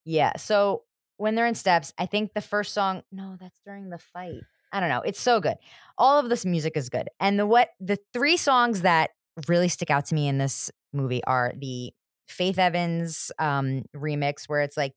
[0.06, 0.36] Yeah.
[0.38, 0.84] So
[1.18, 4.42] when they're in steps, I think the first song, no, that's during the fight.
[4.72, 5.02] I don't know.
[5.02, 5.56] It's so good.
[5.98, 7.10] All of this music is good.
[7.20, 9.12] And the what the three songs that
[9.48, 11.94] really stick out to me in this movie are the
[12.28, 14.94] Faith Evans um remix where it's like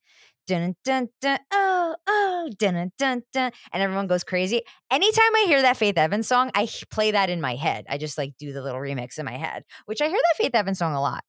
[0.47, 4.63] dun dun dun oh oh dun dun dun and everyone goes crazy.
[4.91, 7.85] Anytime I hear that Faith Evans song, I play that in my head.
[7.89, 10.55] I just like do the little remix in my head, which I hear that Faith
[10.55, 11.23] Evans song a lot.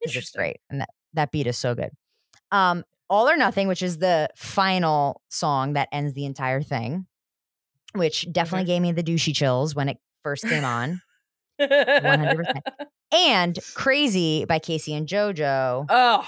[0.00, 0.38] It's Interesting.
[0.38, 0.56] great.
[0.70, 1.90] And that, that beat is so good.
[2.52, 7.06] Um, All or Nothing, which is the final song that ends the entire thing,
[7.94, 11.00] which definitely gave me the douchey chills when it first came on.
[11.60, 12.60] 100%.
[13.12, 16.26] and Crazy by K-Ci and JoJo Oh,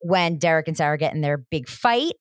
[0.00, 2.12] when Derek and Sarah get in their big fight.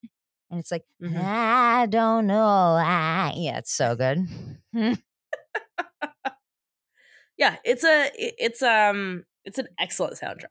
[0.51, 1.19] And it's like, Mhm.
[1.21, 2.45] I don't know.
[2.79, 4.27] I, yeah, it's so good.
[7.37, 7.55] yeah.
[7.65, 8.09] It's a.
[8.15, 9.25] It's um.
[9.43, 10.45] It's an excellent soundtrack.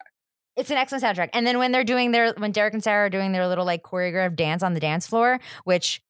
[0.56, 1.30] It's an excellent soundtrack.
[1.32, 3.82] And then when they're doing their when Derek and Sarah are doing their little like
[3.82, 6.00] choreographed dance on the dance floor, which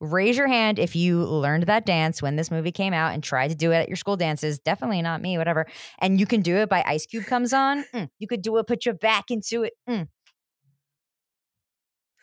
[0.00, 3.48] raise your hand if you learned that dance when this movie came out and tried
[3.48, 4.58] to do it at your school dances.
[4.60, 5.66] Definitely not me, whatever.
[6.00, 7.84] And you can do it by Ice Cube comes on.
[7.94, 8.08] Mm.
[8.18, 9.72] You could do it, put your back into it.
[9.88, 10.08] Mm.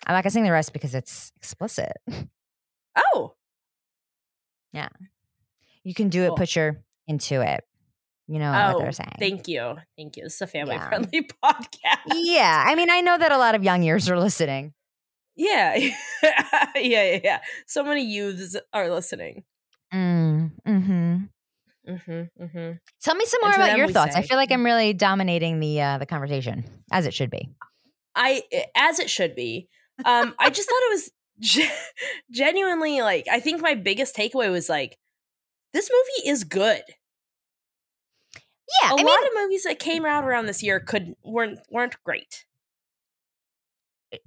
[0.07, 1.93] I'm not gonna sing the rest because it's explicit.
[2.95, 3.33] Oh,
[4.71, 4.89] Yeah.
[5.83, 6.37] You can do it, Cool.
[6.37, 7.63] put your into it.
[8.27, 8.79] You know what oh.
[8.79, 9.15] they're saying.
[9.19, 10.23] Thank you, thank you.
[10.23, 10.87] This is a family Yeah.
[10.87, 12.13] friendly podcast.
[12.13, 12.63] yeah.
[12.67, 14.73] I mean, I know that a lot of young ears are listening.
[15.35, 15.75] Yeah,
[16.23, 16.31] yeah,
[16.75, 17.39] yeah, yeah.
[17.67, 19.43] So many youths are listening.
[19.93, 21.15] Mm, hmm
[21.87, 22.71] Mm-hmm, mm-hmm.
[23.03, 24.15] Tell me some more about your thoughts.
[24.15, 27.49] I feel like I'm really dominating the uh, the conversation as it should be.
[28.15, 28.43] I,
[28.75, 29.67] as it should be.
[30.03, 31.71] Um, I just thought it was ge-
[32.31, 33.27] genuinely like.
[33.31, 34.97] I think my biggest takeaway was like,
[35.73, 36.81] this movie is good.
[38.81, 41.59] Yeah, A I lot mean, of movies that came out around this year could weren't
[41.69, 42.45] weren't great.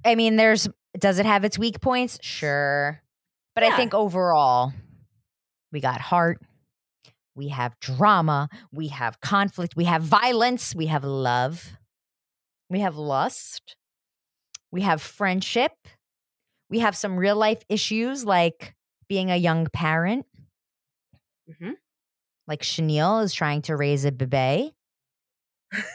[0.05, 2.19] I mean, there's does it have its weak points?
[2.21, 3.01] Sure,
[3.55, 4.73] But I think overall,
[5.71, 6.41] we got heart,
[7.35, 11.73] we have drama, we have conflict, we have violence, we have love,
[12.69, 13.75] we have lust,
[14.71, 15.71] we have friendship,
[16.69, 18.75] we have some real life issues like
[19.07, 20.25] being a young parent,
[21.47, 21.75] Mhm.
[22.49, 24.73] Like Chenille is trying to raise a bebe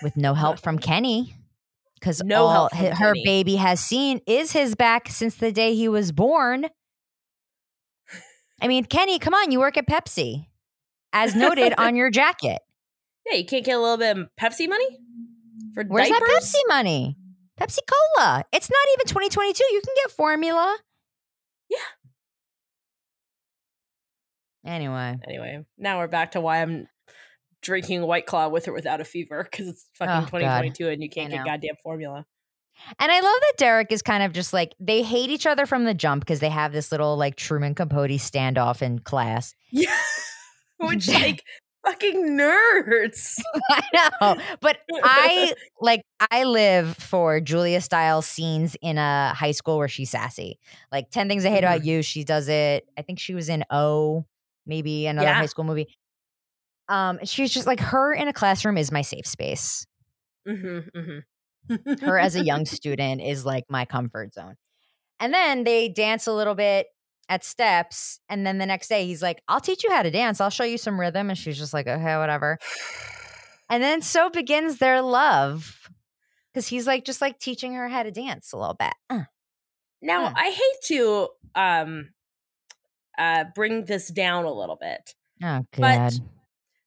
[0.03, 1.35] with no help from Kenny.
[2.01, 3.25] Because No all her Kenny.
[3.25, 6.67] baby has seen is his back since the day he was born.
[8.61, 10.47] I mean, Kenny, come on, you work at Pepsi,
[11.13, 12.61] as noted on your jacket.
[13.27, 14.87] Yeah, you can't get a little bit of Pepsi money
[15.75, 16.29] for Where's diapers?
[16.29, 17.17] that Pepsi money?
[17.59, 17.79] Pepsi
[18.19, 18.45] Cola.
[18.53, 19.65] It's not even 2022.
[19.73, 20.77] You can get formula.
[21.71, 21.79] Yeah.
[24.65, 26.87] Anyway, Anyway, now we're back to why I'm
[27.63, 30.27] drinking White Claw with or without a fever because it's fucking Oh, God.
[30.63, 32.27] 2022 and you can't get goddamn formula.
[32.99, 35.85] and I love that Derek is kind of just like they hate each other from
[35.85, 39.55] the jump because they have this little like Truman Capote standoff in class.
[39.71, 39.97] Yeah,
[40.79, 41.43] which like
[41.87, 43.41] fucking nerds.
[43.71, 43.83] I
[44.21, 49.89] know, but I like I live for Julia Stiles scenes in a high school where
[49.89, 50.59] she's sassy.
[50.91, 51.75] Like Ten Things I Hate Mm-hmm.
[51.75, 52.03] About You.
[52.03, 52.89] She does it.
[52.99, 54.27] I think she was in O,
[54.67, 55.35] maybe another Yeah.
[55.35, 55.89] high school movie.
[56.89, 59.87] Um, she's just like her in a classroom is my safe space.
[60.47, 62.05] mm-hmm, mm-hmm.
[62.05, 64.57] Her as a young student is like my comfort zone.
[65.21, 66.89] And then they dance a little bit
[67.31, 70.43] at steps, and then the next day he's like, "I'll teach you how to dance.
[70.43, 72.59] I'll show you some rhythm." And she's just like, "Okay, whatever."
[73.71, 75.89] And then so begins their love.
[76.55, 78.93] Cause he's like just like teaching her how to dance a little bit.
[79.11, 79.25] Uh,
[80.03, 80.35] Now, Hmm.
[80.37, 82.11] I hate to um
[83.19, 85.15] uh bring this down a little bit.
[85.43, 86.21] Oh But-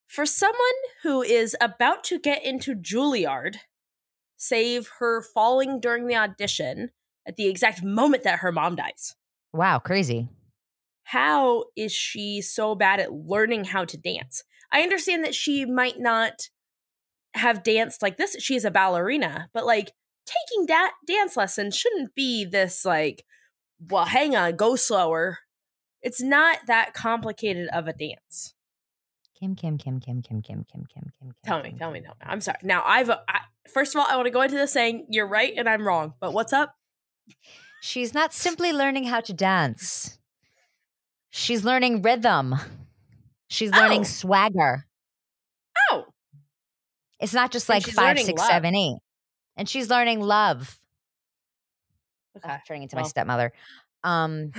[0.08, 0.58] For someone
[1.04, 3.58] who is about to get into Juilliard,
[4.38, 6.92] save her falling during the audition
[7.28, 9.16] at the exact moment that her mom dies.
[9.54, 10.30] wow, crazy.
[11.04, 14.44] How is she so bad at learning how to dance?
[14.72, 16.50] I understand that she might not
[17.34, 18.36] have danced like this.
[18.40, 19.94] She is a ballerina, but like
[20.26, 23.24] taking da- dance lessons shouldn't be this like,
[23.90, 25.40] well, hang on, go slower.
[26.08, 28.54] It's not that complicated of a dance.
[29.38, 31.34] Kim, Kim, Kim, Kim, Kim, Kim, Kim, Kim, Kim, Kim.
[31.44, 32.22] Tell me, Kim, tell me, tell me.
[32.22, 32.60] I'm sorry.
[32.64, 33.42] Now, I've I,
[33.72, 36.14] first of all, I want to go into this saying you're right and I'm wrong.
[36.22, 36.74] But what's up?
[37.82, 40.18] She's not simply learning how to dance.
[41.30, 42.56] She's learning rhythm.
[43.50, 44.04] She's learning Oh.
[44.04, 44.88] swagger.
[45.92, 46.06] Oh,
[47.20, 48.48] It's not just And like five, six, love.
[48.48, 48.98] seven, eight.
[49.58, 50.78] And she's learning love.
[52.38, 52.50] okay.
[52.54, 53.52] Ugh, turning into my stepmother.
[54.04, 54.52] Um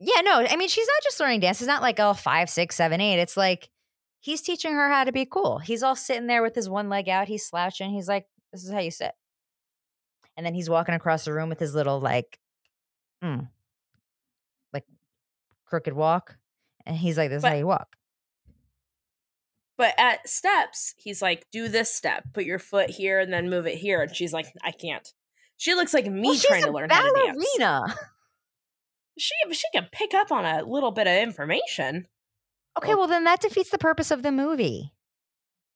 [0.00, 1.60] Yeah, no, I mean she's not just learning dance.
[1.60, 3.18] It's not like oh five, six, seven, eight.
[3.20, 3.68] It's like
[4.20, 5.58] he's teaching her how to be cool.
[5.58, 8.70] He's all sitting there with his one leg out, he's slouching, he's like, This is
[8.72, 9.12] how you sit.
[10.36, 12.38] And then he's walking across the room with his little like
[13.24, 13.48] mm,
[14.72, 14.84] like
[15.64, 16.36] crooked walk.
[16.86, 17.96] And he's like, This is But- how you walk.
[19.76, 23.64] But at steps, he's like, do this step, put your foot here, and then move
[23.68, 24.02] it here.
[24.02, 25.08] And she's like, I can't.
[25.56, 27.46] She looks like me Well, trying to learn how to dance.
[29.18, 32.06] She she can pick up on a little bit of information.
[32.78, 34.92] Okay, well then that defeats the purpose of the movie.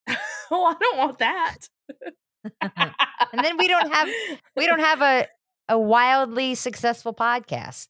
[0.50, 1.56] oh, I don't want that.
[3.32, 4.08] And then we don't have
[4.56, 5.26] we don't have a
[5.68, 7.88] a wildly successful podcast.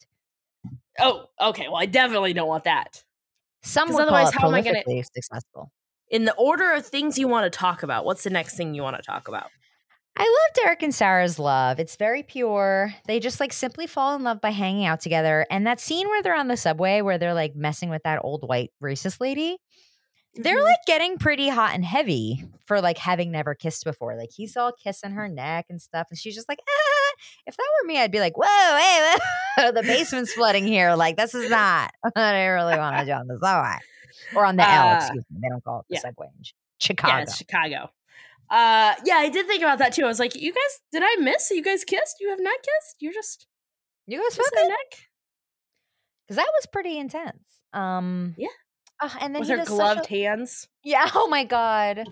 [1.00, 1.68] Oh, okay.
[1.68, 3.02] Well, I definitely don't want that.
[3.62, 5.72] Some otherwise, how am I gonna- prolifically successful.
[6.10, 8.82] In the order of things you want to talk about, what's the next thing you
[8.82, 9.50] want to talk about?
[10.16, 11.78] I love Derek and Sarah's love.
[11.80, 12.94] It's very pure.
[13.06, 15.46] They just like simply fall in love by hanging out together.
[15.50, 18.46] And that scene where they're on the subway where they're like messing with that old
[18.46, 19.56] white racist lady,
[20.34, 20.64] they're Mhm.
[20.64, 24.16] like getting pretty hot and heavy for like having never kissed before.
[24.16, 26.08] Like he's all kissing her neck and stuff.
[26.10, 27.12] And she's just like, ah.
[27.46, 29.16] If that were me, I'd be like, whoa, hey,
[29.58, 30.94] whoa, the basement's flooding here.
[30.94, 33.78] Like, this is not what I really want to do on the subway.
[34.34, 35.38] Or on the L, Uh, excuse me.
[35.42, 36.00] They don't call it the yeah.
[36.00, 36.44] subway in
[36.78, 37.18] Chicago.
[37.18, 37.90] Yeah, Chicago.
[38.52, 40.04] Uh, yeah, I did think about that too.
[40.04, 41.50] I was like, you guys, did I miss?
[41.50, 42.16] You guys kissed?
[42.20, 42.96] You have not kissed?
[43.00, 43.46] You're just
[44.06, 44.78] you guys her neck
[46.26, 47.42] because that was pretty intense.
[47.72, 48.48] Um, Yeah.
[49.00, 50.68] uh, and then with he her gloved a- hands.
[50.84, 51.08] yeah.
[51.14, 52.04] Oh my god.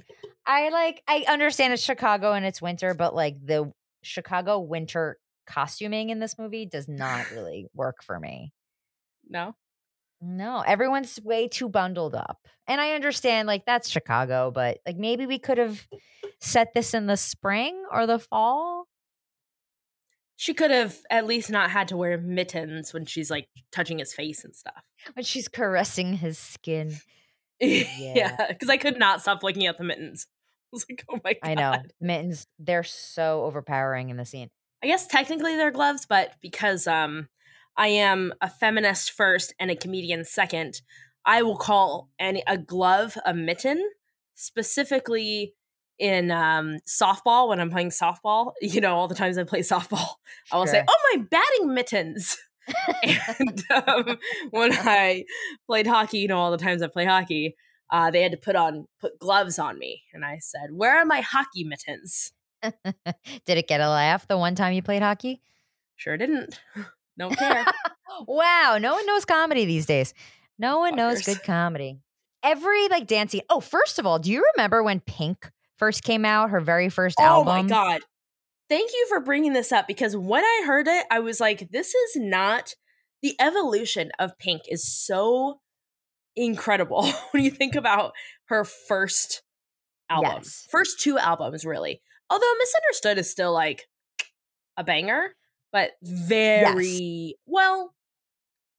[0.47, 1.03] I like.
[1.07, 3.71] I understand it's Chicago and it's winter, but like the
[4.03, 8.53] Chicago winter costuming in this movie does not really work for me.
[9.29, 9.55] No,
[10.21, 15.27] No, everyone's way too bundled up, and I understand like that's Chicago, but like maybe
[15.27, 15.87] we could have
[16.41, 18.87] set this in the spring or the fall.
[20.37, 24.13] she could have at least not had to wear mittens when she's like touching his
[24.15, 24.83] face and stuff.
[25.15, 26.97] When she's caressing his skin.
[27.61, 30.27] yeah, because I could not stop looking at the mittens.
[30.73, 31.41] I was like, oh my god.
[31.43, 32.47] I know mittens.
[32.59, 34.49] They're so overpowering in the scene.
[34.83, 37.29] I guess technically they're gloves, but because um
[37.77, 40.83] I am a feminist first and a comedian second,
[41.25, 43.91] I will call any a glove a mitten,
[44.35, 45.55] specifically
[45.99, 48.53] in um, softball when I'm playing softball.
[48.63, 50.15] You know, all the times I play softball,
[50.53, 52.39] I will say, "Oh, my batting mittens."
[53.39, 54.19] and um,
[54.51, 55.25] when I
[55.67, 57.57] played hockey, you know, all the times I play hockey,
[57.91, 61.05] uh, they had to put on put gloves on me, and I said, "Where are
[61.05, 65.43] my hockey mittens?" Did it get a laugh the one time you played hockey?
[65.97, 66.61] Sure didn't.
[67.21, 67.65] Don't care.
[68.27, 70.13] Wow, no one knows comedy these days.
[70.59, 72.01] No one knows good comedy.
[72.43, 73.41] Every like dancing.
[73.49, 77.17] Oh, first of all, do you remember when Pink first came out, her very first
[77.19, 77.49] oh album?
[77.49, 78.01] Oh my god!
[78.69, 81.95] Thank you for bringing this up because when I heard it, I was like, "This
[81.95, 82.75] is not."
[83.23, 85.61] The evolution of Pink is so
[86.37, 88.13] incredible when you think about
[88.47, 89.43] her first
[90.11, 90.67] album, Yes.
[90.71, 92.03] first two albums, really.
[92.29, 93.89] Although Misunderstood is still like
[94.77, 95.37] a banger,
[95.73, 97.95] but very well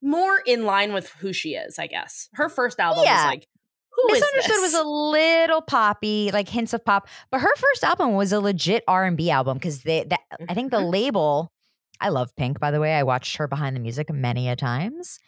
[0.02, 2.30] more in line with who she is, I guess.
[2.34, 3.16] Her first album Yeah.
[3.18, 3.48] was like,
[3.92, 8.14] who is Misunderstood was a little poppy, like hints of pop, but her first album
[8.16, 10.92] was a legit R and B album because they that I think the Mhm.
[10.92, 11.52] label.
[12.00, 12.96] I love Pink, by the way.
[12.96, 15.20] I watched her behind the music many a times.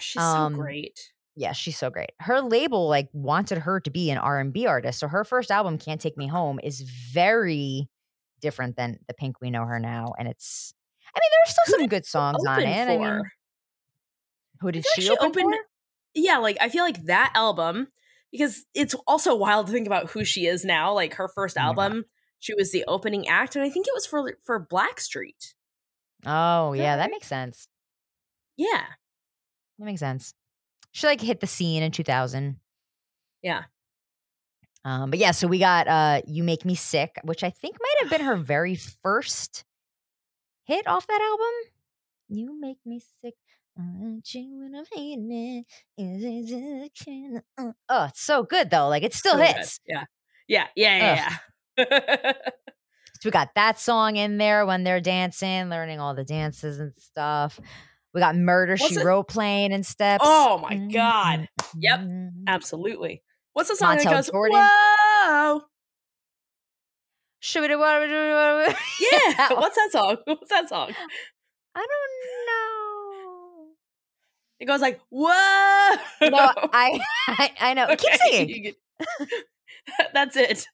[0.00, 0.98] She's um, so great.
[1.36, 2.10] Yeah, she's so great.
[2.18, 5.52] Her label like wanted her to be an R and B artist, so her first
[5.52, 7.88] album, "Can't Take Me Home," is very
[8.40, 10.74] different than the Pink we know her now, and it's.
[11.14, 12.88] I mean, there's Who still some good songs on Open it.
[12.88, 13.22] I mean,
[14.60, 15.54] who did she, she open for?
[16.14, 17.88] yeah, like I feel like that album
[18.32, 20.92] because it's also wild to think about who she is now.
[20.92, 22.04] Like her first Oh album,
[22.40, 25.54] she was the opening act, and I think it was for for Blackstreet.
[26.26, 27.68] Oh yeah, that makes sense.
[28.56, 28.84] Yeah,
[29.78, 30.34] That makes sense.
[30.90, 32.56] She like hit the scene in 2000.
[33.42, 33.64] yeah.
[34.84, 37.94] Um, but yeah, so we got uh You Make Me Sick, which I think might
[38.00, 39.64] have been her very first
[40.68, 41.54] hit off that album.
[42.28, 43.34] You make me sick.
[43.76, 45.66] aren't you when I'm hating it?
[46.02, 48.88] Is it kind of- uh, Oh, it's so good though.
[48.88, 49.56] Like it still So good.
[49.56, 49.80] hits.
[49.86, 50.04] Yeah,
[50.46, 51.36] yeah, yeah, yeah.
[51.78, 52.32] yeah.
[53.20, 56.92] So we got that song in there when they're dancing, learning all the dances and
[56.96, 57.58] stuff.
[58.14, 60.22] We got Murder What's She it- Wrote playing in steps.
[60.24, 61.48] Oh my God.
[61.76, 61.98] Yep.
[62.00, 62.30] Mhm.
[62.46, 63.24] Absolutely.
[63.54, 64.30] What's the song that goes?
[64.30, 64.60] Jordan.
[64.62, 65.62] Whoa!
[69.00, 69.52] Yeah.
[69.54, 70.16] What's that song?
[70.24, 70.90] What's that song?
[71.74, 73.74] I don't know.
[74.60, 75.28] It goes like, whoa.
[76.22, 77.86] No, I, I I know.
[77.88, 78.72] Keep Okay, singing.
[80.12, 80.66] That's it.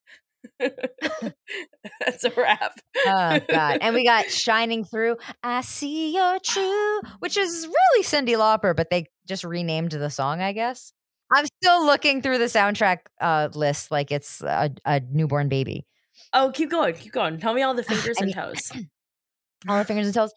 [2.05, 2.73] That's a wrap.
[3.07, 3.79] Oh God.
[3.81, 5.17] And we got Shining Through.
[5.43, 10.41] I see you're true, which is really Cyndi Lauper, but they just renamed the song,
[10.41, 10.93] I guess.
[11.33, 15.87] I'm still looking through the soundtrack uh, list like it's a, a newborn baby.
[16.35, 17.39] Oh, keep going, keep going.
[17.39, 18.71] Tell me all the fingers and mean- toes.
[19.69, 20.31] All the fingers and toes.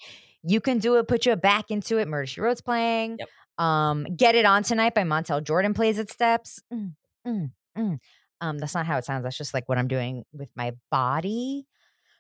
[0.44, 1.08] You can do it.
[1.10, 2.08] Put your back into it.
[2.08, 3.18] Murder She Wrote's playing.
[3.20, 3.28] Yep.
[3.66, 6.62] Um, Get It On Tonight by Montell Jordan plays at steps.
[6.74, 6.94] Mm,
[7.28, 7.98] mm, mm.
[8.40, 9.24] Um, that's not how it sounds.
[9.24, 11.66] That's just like what I'm doing with my body.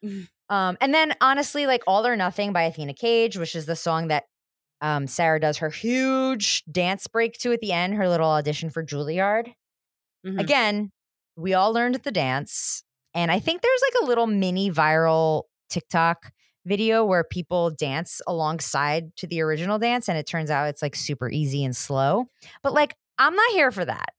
[0.03, 0.27] Mhm.
[0.49, 4.07] Um, and then honestly, like All or Nothing by Athena Cage, which is the song
[4.09, 4.25] that
[4.81, 8.83] um Sarah does her huge dance break to at the end, her little audition for
[8.83, 9.53] Juilliard.
[10.25, 10.39] Mhm.
[10.41, 10.91] Again,
[11.37, 12.83] we all learned the dance.
[13.17, 16.31] And I think there's like a little mini viral TikTok
[16.67, 20.07] video where people dance alongside to the original dance.
[20.07, 22.25] And it turns out it's like super easy and slow.
[22.61, 24.09] But like, I'm not here for that.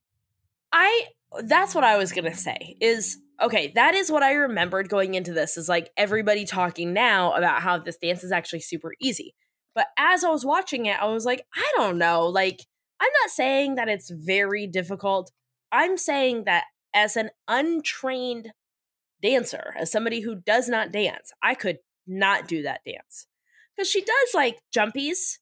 [0.73, 1.05] I
[1.43, 5.31] that's what I was gonna say is okay, that is what I remembered going into
[5.31, 9.33] this is like everybody talking now about how this dance is actually super easy.
[9.73, 12.25] But as I was watching it, I was like, I don't know.
[12.25, 12.65] Like,
[12.99, 15.31] I'm not saying that it's very difficult.
[15.71, 18.51] I'm saying that as an untrained
[19.21, 23.27] dancer, as somebody who does not dance, I could not do that dance.
[23.75, 25.37] Because she does like jumpies.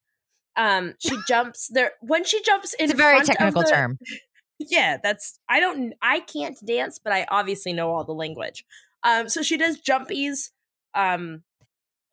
[0.56, 4.00] Um, she jumps there when she jumps in It's a very technical the- term.
[4.60, 8.66] yeah that's i don't i can't dance but i obviously know all the language
[9.04, 10.50] um so she does jumpies
[10.96, 11.44] um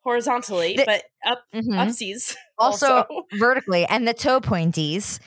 [0.03, 1.69] horizontally The- but up Mhm.
[1.73, 5.19] upsies Also, also, vertically and the toe pointies.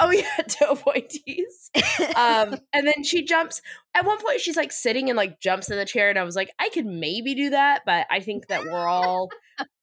[0.00, 1.70] Oh yeah toe pointies
[2.16, 3.60] um and then she jumps
[3.94, 6.36] at one point she's like sitting and like jumps in the chair and i was
[6.36, 9.28] like i could maybe do that but i think that we're all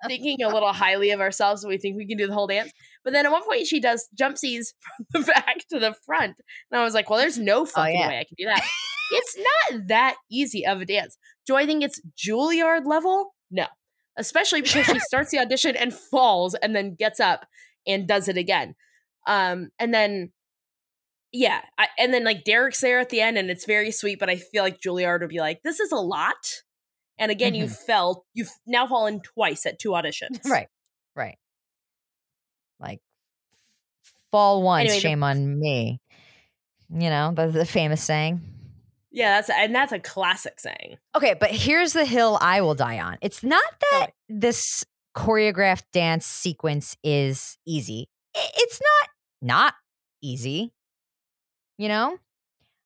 [0.07, 2.71] thinking a little highly of ourselves and we think we can do the whole dance.
[3.03, 4.73] But then at one point she does jumpsies
[5.11, 6.35] from the back to the front
[6.71, 8.07] and i was like well there's no fucking yeah.
[8.07, 8.63] way i can do that.
[9.09, 11.17] It's not that easy of a dance.
[11.45, 13.33] Do i think it's juilliard level?
[13.49, 13.67] No.
[14.17, 17.45] Especially because she starts the audition and falls and then gets up
[17.85, 18.75] and does it again
[19.27, 20.31] um and then
[21.31, 24.29] yeah I, and then like derek's there at the end and it's very sweet but
[24.29, 26.63] i feel like juilliard would be like this is a lot
[27.19, 30.67] and again you fell you've now fallen twice at two auditions right.
[31.17, 31.37] Right.
[32.79, 33.01] Like
[34.31, 35.99] fall once, Anyway, shame on me.
[36.89, 38.39] You know, the, the famous saying.
[39.11, 40.97] Yeah, that's and that's a classic saying.
[41.15, 43.17] Okay, but here's the hill I will die on.
[43.21, 48.07] It's not that this choreographed dance sequence is easy.
[48.35, 49.09] It's not
[49.41, 49.73] not
[50.21, 50.73] easy.
[51.77, 52.17] You know?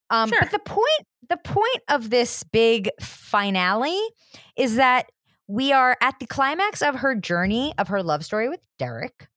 [0.09, 0.39] Um Sure.
[0.41, 3.99] but the point the point of this big finale
[4.57, 5.11] is that
[5.47, 9.27] we are at the climax of her journey of her love story with Derek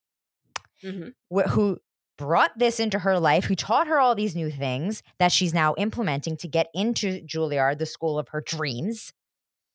[0.82, 1.78] hmm wh- who
[2.16, 5.74] brought this into her life, who taught her all these new things that she's now
[5.78, 9.12] implementing to get into Juilliard, the school of her dreams.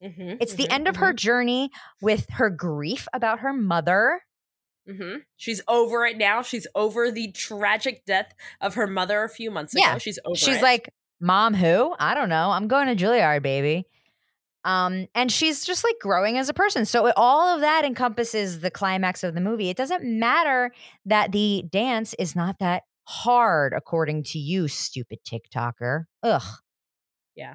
[0.02, 1.70] hmm It's the end of her journey
[2.02, 4.22] with her grief about her mother.
[4.90, 6.42] Hmm She's over it now.
[6.42, 9.92] She's over the tragic death of her mother a few months Yeah.
[9.92, 10.00] ago.
[10.00, 10.36] She's over.
[10.36, 10.64] She's it.
[10.64, 10.90] like,
[11.22, 11.96] "Mom, who?
[12.00, 12.52] I don't know.
[12.52, 13.86] I'm going to Juilliard, baby."
[14.66, 16.86] Um, and she's just like growing as a person.
[16.86, 19.70] So it- all of that encompasses the climax of the movie.
[19.70, 20.72] It doesn't matter
[21.06, 26.06] that the dance is not that hard, according to you, stupid TikToker.
[26.24, 26.44] Ugh.
[27.36, 27.54] Yeah,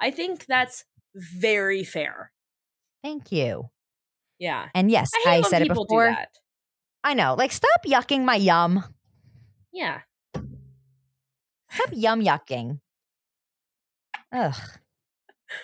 [0.00, 2.32] I think that's very fair.
[3.04, 3.70] Thank you.
[4.40, 4.68] Yeah.
[4.74, 6.16] And yes, I I, said it before.
[7.02, 7.34] I know.
[7.36, 8.84] Like, stop yucking my yum.
[9.72, 10.00] Yeah.
[10.34, 12.80] Stop yum yucking.
[14.32, 14.54] Ugh.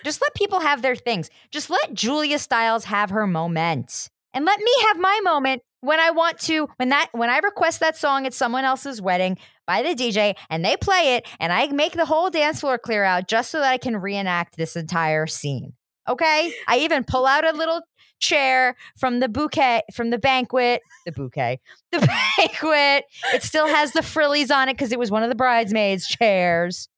[0.04, 1.30] Just let people have their things.
[1.50, 4.08] Just let Julia Stiles have her moment.
[4.34, 7.80] And let me have my moment when I want to, when that when I request
[7.80, 11.66] that song at someone else's wedding by the DJ and they play it and I
[11.68, 15.26] make the whole dance floor clear out just so that I can reenact this entire
[15.26, 15.74] scene.
[16.08, 16.52] Okay?
[16.68, 17.82] I even pull out a little
[18.18, 21.60] chair from the bouquet from the banquet, the bouquet,
[21.92, 21.98] the
[22.38, 23.04] banquet.
[23.34, 26.88] It still has the frillies on it because it was one of the bridesmaids' chairs.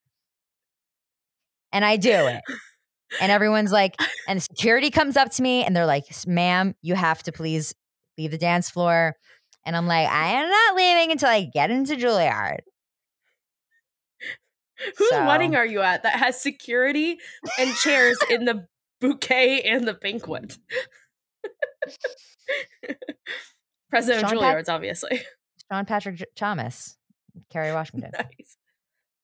[1.72, 2.40] And I do it.
[3.20, 3.96] And everyone's like,
[4.26, 7.74] and security comes up to me and they're like, ma'am, you have to please
[8.16, 9.14] leave the dance floor.
[9.64, 12.60] And I'm like, I am not leaving until I get into Juilliard.
[14.96, 17.18] Whose So- wedding are you at that has security
[17.58, 18.66] and chairs in the
[19.00, 20.56] bouquet and the banquet?
[23.90, 25.20] President of Sean Pat- obviously.
[25.70, 26.96] Sean Patrick J- Thomas,
[27.50, 28.10] Kerry Washington.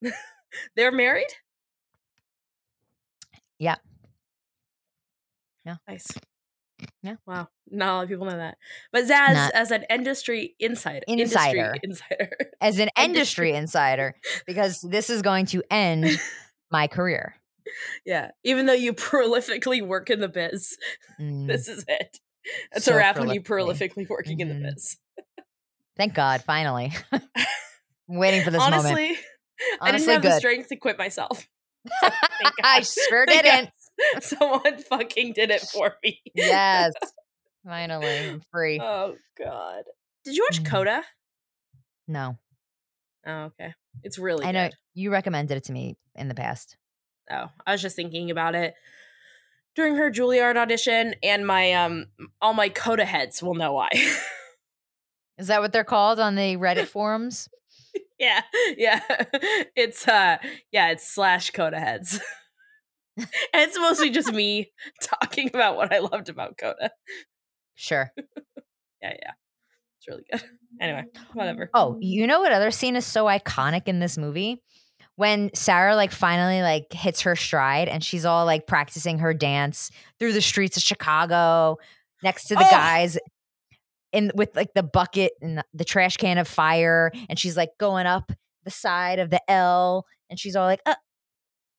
[0.03, 0.15] nice.
[0.77, 1.27] They're married?
[3.59, 3.77] Yeah.
[5.65, 5.77] Yeah.
[5.89, 6.07] Nice.
[7.03, 7.17] Yeah.
[7.27, 7.49] Wow.
[7.71, 8.59] Not a lot of people know that.
[8.93, 11.75] But Zaz, Not- as an industry insider, Insider.
[11.75, 12.31] industry insider,
[12.61, 13.05] As an Industry.
[13.05, 14.15] industry insider,
[14.47, 16.07] because this is going to end
[16.71, 17.35] my career.
[18.05, 18.31] yeah.
[18.45, 20.77] Even though you prolifically work in the biz,
[21.21, 22.19] Mm, this is it.
[22.73, 24.09] It's So a wrap on you prolifically.
[24.09, 24.63] working in Mhm.
[24.63, 24.97] the biz.
[25.97, 26.93] thank God, finally.
[27.13, 27.23] I'm
[28.09, 28.85] waiting for this moment.
[28.85, 31.47] Honestly, I didn't Honestly, have the strength to quit myself.
[32.01, 33.71] Thank I sure Thank didn't.
[34.15, 34.23] God.
[34.23, 36.21] Someone fucking did it for me.
[36.35, 36.93] Yes.
[37.65, 38.81] Finally, I'm free.
[38.83, 39.85] Oh God.
[40.25, 40.67] Did you watch Mm.
[40.71, 41.03] Coda?
[42.09, 42.37] No,
[43.27, 43.73] Oh, okay.
[44.03, 44.75] It's really I know good.
[44.95, 46.77] you recommended it to me in the past.
[47.31, 48.75] Oh, I was just thinking about it
[49.75, 52.07] during her Juilliard audition, and my um
[52.41, 53.89] all my Coda heads will know why.
[55.39, 57.49] Is that what they're called on the Reddit forums?
[58.19, 58.43] yeah,
[58.77, 59.01] yeah.
[59.77, 60.39] It's uh
[60.73, 62.21] yeah, it's slash Coda heads.
[63.17, 64.73] and it's mostly just me
[65.03, 66.91] talking about what I loved about Coda.
[67.75, 68.11] Sure.
[69.03, 69.33] Yeah, yeah.
[69.99, 70.43] It's really good.
[70.81, 71.05] Anyway,
[71.35, 71.71] whatever.
[71.75, 74.63] Oh, you know what other scene is so iconic in this movie?
[75.17, 79.91] When Sarah like finally like hits her stride and she's all like practicing her dance
[80.19, 81.77] through the streets of Chicago
[82.23, 82.71] next to the Oh.
[82.71, 83.17] guys
[84.13, 87.71] in with like the bucket and the, the trash can of fire and she's like
[87.79, 88.33] going up
[88.65, 90.95] the side of the L and she's all like uh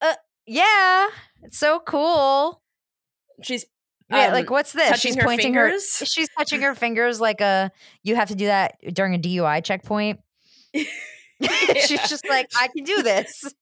[0.01, 0.13] uh
[0.45, 1.07] yeah,
[1.43, 2.61] it's so cool.
[3.41, 3.65] She's
[4.09, 4.99] Yeah, um, like what's this?
[4.99, 5.99] She's her pointing fingers.
[5.99, 7.71] her she's touching her fingers like a
[8.03, 10.19] you have to do that during a DUI checkpoint.
[11.85, 13.53] She's just like, I can do this.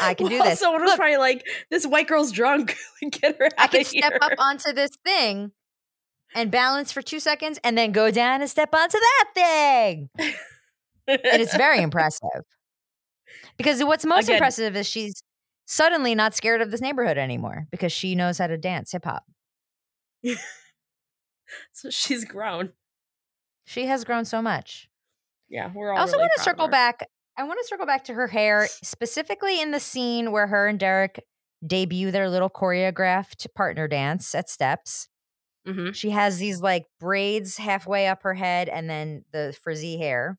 [0.00, 0.60] I can do Well, this.
[0.60, 2.76] Someone was Look, probably like, "This white girl's drunk.
[3.10, 5.52] Get her I can step here." up onto this thing
[6.34, 10.10] and balance for two seconds and then go down and step onto that thing.
[10.16, 10.30] And
[11.08, 12.42] it's very impressive.
[13.56, 15.22] Because what's most Again- impressive is she's
[15.66, 19.24] suddenly not scared of this neighborhood anymore because she knows how to dance hip hop.
[21.72, 22.72] so she's grown.
[23.64, 24.88] She has grown so much.
[25.48, 25.98] Yeah, we're all.
[25.98, 27.08] I also really want to circle back.
[27.38, 30.78] I want to circle back to her hair, specifically in the scene where her and
[30.78, 31.22] Derek
[31.66, 35.08] debut their little choreographed partner dance at Steps.
[35.66, 35.94] Mhm.
[35.94, 40.38] She has these like braids halfway up her head and then the frizzy hair.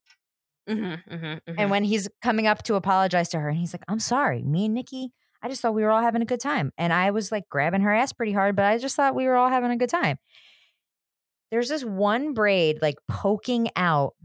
[0.69, 1.55] Mhm, mhm, mhm.
[1.57, 4.65] And when he's coming up to apologize to her, and he's like, I'm sorry, me
[4.65, 6.71] and Nikki, I just thought we were all having a good time.
[6.77, 9.35] And I was like grabbing her ass pretty hard, but I just thought we were
[9.35, 10.17] all having a good time.
[11.51, 14.15] There's this one braid like poking out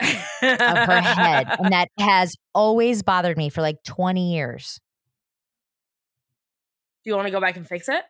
[0.00, 1.48] of her head.
[1.58, 4.80] And that has always bothered me for like 20 years.
[7.04, 8.02] Do you want to go back and fix it?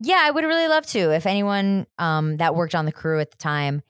[0.00, 1.12] Yeah, I would really love to.
[1.14, 3.82] If anyone um, that worked on the crew at the time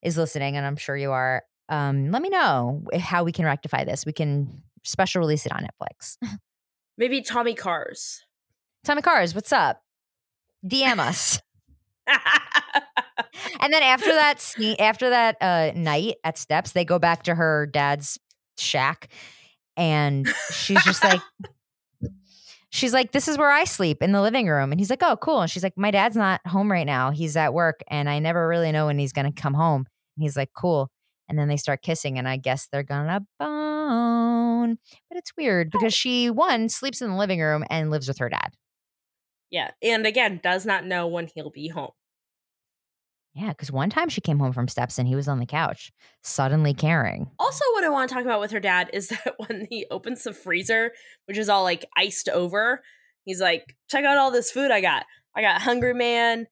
[0.00, 3.84] is listening, and I'm sure you are, um, let me know how we can rectify
[3.84, 4.06] this.
[4.06, 6.16] We can special release it on Netflix.
[6.98, 8.22] Maybe Tommy Cars.
[8.84, 9.82] Tommy Cars, what's up?
[10.64, 11.40] DM us.
[13.60, 17.66] and then after that after that uh, night at Steps, they go back to her
[17.66, 18.18] dad's
[18.58, 19.08] shack,
[19.76, 21.20] and she's just like,
[22.70, 25.16] she's like, "This is where I sleep in the living room," and he's like, "Oh,
[25.16, 27.10] cool." And she's like, "My dad's not home right now.
[27.10, 29.86] He's at work, and I never really know when he's gonna come home."
[30.16, 30.90] And he's like, "Cool."
[31.28, 34.78] And then they start kissing, and I guess they're gonna bone.
[35.08, 38.28] But it's weird because she one sleeps in the living room and lives with her
[38.28, 38.54] dad.
[39.50, 41.92] Yeah, and again, does not know when he'll be home.
[43.36, 45.92] Yeah, because one time she came home from steps and he was on the couch,
[46.22, 47.30] suddenly caring.
[47.38, 50.24] Also, what I want to talk about with her dad is that when he opens
[50.24, 50.92] the freezer,
[51.26, 52.82] which is all like iced over,
[53.24, 55.04] he's like, check out all this food I got.
[55.36, 56.46] I got Hungry Man,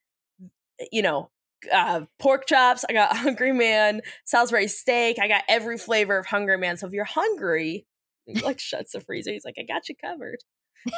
[0.92, 1.30] you know,
[1.72, 2.84] uh, pork chops.
[2.86, 5.18] I got Hungry Man, Salisbury steak.
[5.18, 6.76] I got every flavor of Hungry Man.
[6.76, 7.86] So if you're hungry,
[8.26, 9.30] he like shuts the freezer.
[9.30, 10.38] He's like, I got you covered.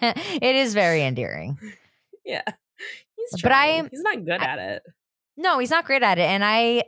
[0.00, 1.58] it is very endearing.
[2.24, 2.42] Yeah.
[3.16, 3.88] He's But I- trying.
[3.90, 4.82] he's not good I- at it.
[5.36, 6.22] No, he's not great at it.
[6.28, 6.84] And I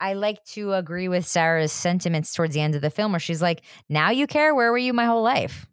[0.00, 3.40] I like to agree with Sarah's sentiments towards the end of the film where she's
[3.42, 4.54] like, now you care?
[4.54, 5.66] Where were you my whole life?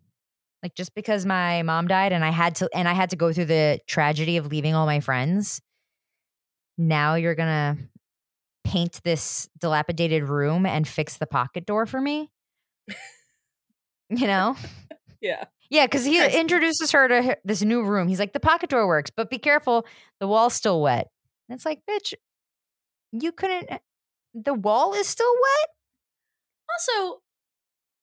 [0.61, 3.33] Like just because my mom died and I had to and I had to go
[3.33, 5.61] through the tragedy of leaving all my friends,
[6.77, 7.77] now you're gonna
[8.63, 12.29] paint this dilapidated room and fix the pocket door for me.
[14.09, 14.55] you know?
[15.19, 15.45] Yeah.
[15.71, 18.07] Yeah, because he introduces her to her- this new room.
[18.09, 19.85] He's like, the pocket door works, but be careful,
[20.19, 21.07] the wall's still wet.
[21.49, 22.13] And it's like, bitch,
[23.13, 23.71] you couldn't.
[23.71, 23.77] eh,
[24.33, 25.69] The wall is still wet.
[26.69, 27.21] Also,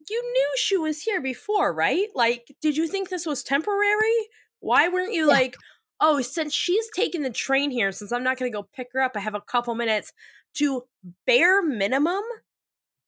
[0.08, 2.08] you knew she was here before, right?
[2.14, 4.16] Like, did you think this was temporary?
[4.60, 5.32] Why weren't you Yeah.
[5.34, 5.56] like,
[6.00, 9.00] oh, since she's taking the train here, since I'm not going to go pick her
[9.00, 10.12] up, I have a couple minutes
[10.54, 10.84] to
[11.26, 12.22] bare minimum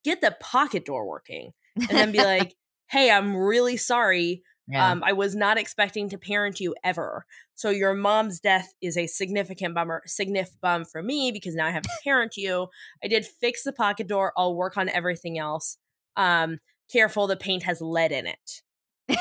[0.04, 2.54] get the pocket door working and then be like,
[2.90, 4.42] hey, I'm really sorry.
[4.70, 4.90] Yeah.
[4.90, 7.26] Um, I was not expecting to parent you ever.
[7.54, 11.70] So your mom's death is a significant bummer, signif bum for me because now I
[11.70, 12.68] have to parent you.
[13.02, 14.32] I did fix the pocket door.
[14.36, 15.76] I'll work on everything else.
[16.16, 16.58] Um,
[16.90, 18.62] careful, the paint has lead in it.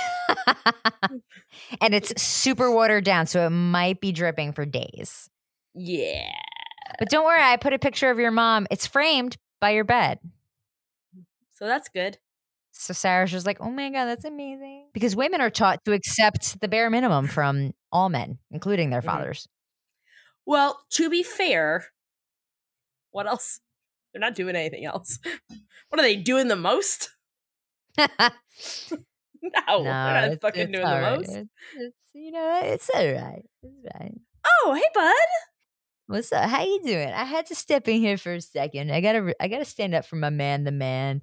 [1.82, 5.30] and it's super watered down, so it might be dripping for days.
[5.74, 6.32] Yeah.
[7.00, 8.68] But don't worry, I put a picture of your mom.
[8.70, 10.20] It's framed by your bed.
[11.56, 12.18] So that's good.
[12.82, 14.88] So Sarah's just like, oh my God, that's amazing.
[14.93, 19.05] Because women are taught to accept the bare minimum from all men, including their Mhm.
[19.05, 19.47] fathers.
[20.45, 21.86] Well, to be fair,
[23.11, 23.59] what else?
[24.13, 25.19] They're not doing anything else.
[25.89, 27.09] What are they doing the most?
[29.41, 31.17] No, they're not it's- fucking it's doing the right.
[31.17, 31.30] most.
[31.30, 33.43] It's, it's, you know, it's all right.
[33.63, 34.13] It's right.
[34.45, 35.13] Oh, hey, bud.
[36.07, 36.49] What's up?
[36.49, 37.07] How you doing?
[37.09, 38.91] I had to step in here for a second.
[38.91, 41.21] I gotta, I gotta stand up for my man, the man.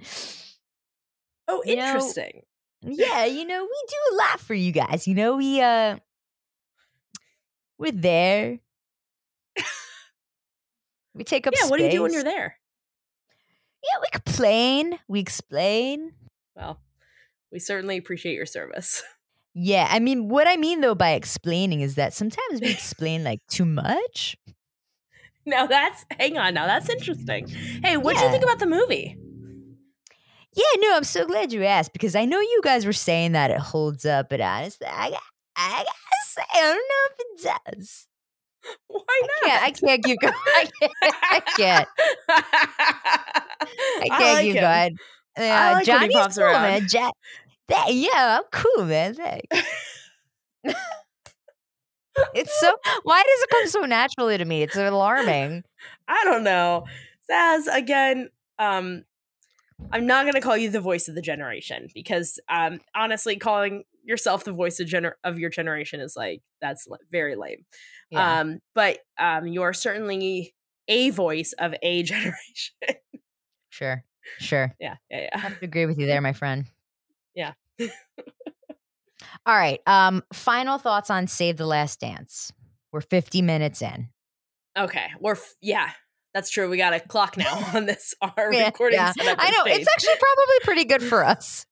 [1.49, 2.43] Oh, You know- interesting.
[2.83, 5.09] Yeah, you know, we do a lot for you guys.
[5.09, 5.97] You know, we uh,
[7.79, 8.59] we're there.
[11.15, 11.55] we take up.
[11.55, 11.65] Space.
[11.67, 12.57] Yeah, what do you do when you're there?
[13.83, 14.99] Yeah, we complain.
[15.09, 16.13] We explain.
[16.55, 16.81] Well,
[17.51, 19.03] we certainly appreciate your service.
[19.59, 23.41] Yeah, I mean, what I mean though by explaining is that sometimes we explain like
[23.49, 24.37] too much.
[25.47, 26.53] Now that's hang on.
[26.53, 27.49] Now that's interesting.
[27.83, 29.17] Hey, what did you think about the movie?
[30.57, 33.51] Yeah, no, I'm so glad you asked because I know you guys were saying that
[33.51, 35.17] it holds up, but honestly, I
[35.57, 35.87] I gotta
[36.27, 38.09] say, I don't know if it does.
[38.89, 39.43] Why I not?
[39.43, 40.35] can't, I can't keep going.
[40.55, 40.93] I can't.
[41.31, 41.89] I can't.
[44.01, 44.61] I can't like keep him.
[44.61, 44.99] going.
[45.51, 46.61] I Yeah, like Johnny's pops cool, around.
[46.61, 46.87] man.
[46.87, 47.13] Jack,
[47.69, 49.15] that, yeah, I'm cool, man.
[49.15, 49.63] Thanks.
[52.33, 52.77] it's so.
[53.03, 54.63] Why does it come so naturally to me?
[54.63, 55.65] It's alarming.
[56.09, 56.85] I don't know.
[57.31, 59.05] Saz, again, um,
[59.93, 64.45] I'm not gonna call you the voice of the generation because um honestly calling yourself
[64.45, 67.65] the voice of gener- of your generation is like that's very lame.
[68.11, 68.41] Yeah.
[68.41, 70.55] Um, but um you're certainly
[70.89, 72.75] a voice of a generation.
[73.69, 74.05] sure,
[74.39, 74.75] sure.
[74.81, 76.67] yeah, yeah, I have to agree with you there, my friend.
[77.35, 77.53] Yeah.
[79.45, 79.81] All right.
[79.87, 82.53] Um, final thoughts on Save the Last Dance.
[82.93, 84.09] We're 50 minutes in.
[84.77, 85.91] Okay, we're f- yeah,
[86.37, 86.69] that's true.
[86.69, 88.99] We got a clock now on this our Yeah, recording.
[88.99, 89.13] yeah.
[89.17, 89.65] I know.
[89.65, 89.81] changed.
[89.81, 91.65] It's actually probably pretty good for us.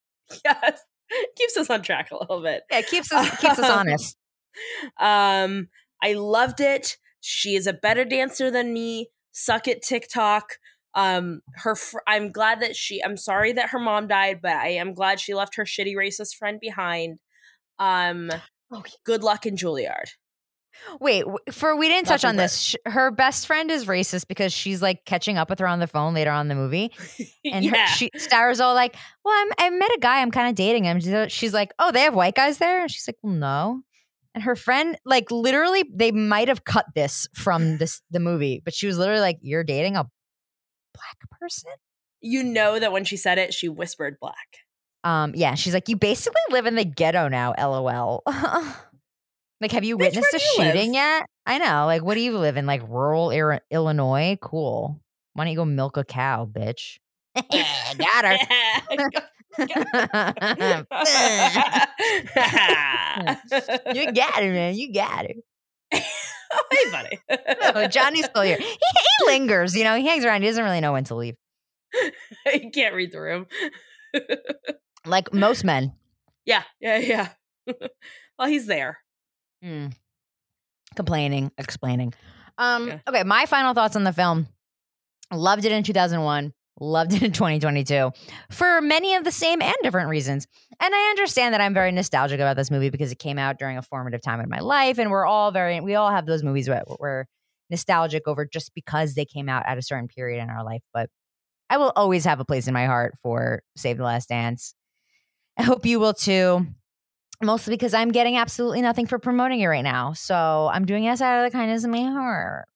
[0.42, 0.80] yes,
[1.36, 2.62] keeps us on track a little bit.
[2.70, 4.16] Yeah, keeps us keeps us honest.
[4.98, 5.68] Um,
[6.02, 6.96] I loved it.
[7.20, 9.10] She is a better dancer than me.
[9.32, 10.54] Suck it, TikTok.
[10.94, 13.02] Um, her, fr- I'm glad that she.
[13.04, 16.36] I'm sorry that her mom died, but I am glad she left her shitty racist
[16.36, 17.18] friend behind.
[17.78, 18.30] Um,
[19.04, 20.10] good luck in Juilliard.
[21.00, 22.58] Wait, for we didn't touch on this.
[22.60, 25.86] Sh- Her best friend is racist because she's like catching up with her on the
[25.86, 26.92] phone later on in the movie,
[27.44, 30.20] and her, she Sarah's all like, "Well, I'm, I met a guy.
[30.20, 32.90] I'm kind of dating him." She's- She's like, "Oh, they have white guys there," and
[32.90, 33.82] she's like, "Well, no."
[34.34, 38.74] And her friend, like, literally, they might have cut this from this the movie, but
[38.74, 40.04] she was literally like, "You're dating a
[40.94, 41.70] black person."
[42.26, 44.34] you know that when she said it, she whispered black.
[45.04, 48.22] Um, yeah, she's like, "You basically live in the ghetto now." LOL.
[49.64, 50.74] like, have you Bitch, witnessed a you live?
[50.74, 51.24] shooting yet?
[51.46, 51.86] I know.
[51.86, 52.66] Like, what do you live in?
[52.66, 53.30] Like rural
[53.70, 54.36] Illinois?
[54.42, 55.00] Cool.
[55.32, 56.98] Why don't you go milk a cow, bitch?
[57.34, 58.36] Got her.
[63.94, 64.74] you got her, man.
[64.74, 65.36] You got it.
[65.90, 67.18] hey, buddy.
[67.74, 68.58] Oh, Johnny's still here.
[68.58, 69.74] He, he lingers.
[69.74, 70.42] You know, he hangs around.
[70.42, 71.36] He doesn't really know when to leave.
[72.52, 73.46] he can't read the room.
[75.06, 75.94] Like most men.
[76.44, 77.28] Yeah, yeah, yeah.
[78.38, 78.98] well, he's there.
[79.64, 79.86] Hmm.
[80.94, 82.12] Complaining, explaining.
[82.58, 82.98] Um, Yeah.
[83.08, 84.46] okay, my final thoughts on the film.
[85.32, 88.12] Loved it in 2001, loved it in 2022
[88.50, 90.46] for many of the same and different reasons.
[90.78, 93.78] And I understand that I'm very nostalgic about this movie because it came out during
[93.78, 96.68] a formative time in my life and we're all very we all have those movies
[96.68, 97.24] where we're
[97.70, 101.08] nostalgic over just because they came out at a certain period in our life, but
[101.70, 104.74] I will always have a place in my heart for Save the Last Dance.
[105.58, 106.66] I hope you will too
[107.44, 110.12] mostly because I'm getting absolutely nothing for promoting it right now.
[110.12, 112.66] So I'm doing this out of the kindness of my heart.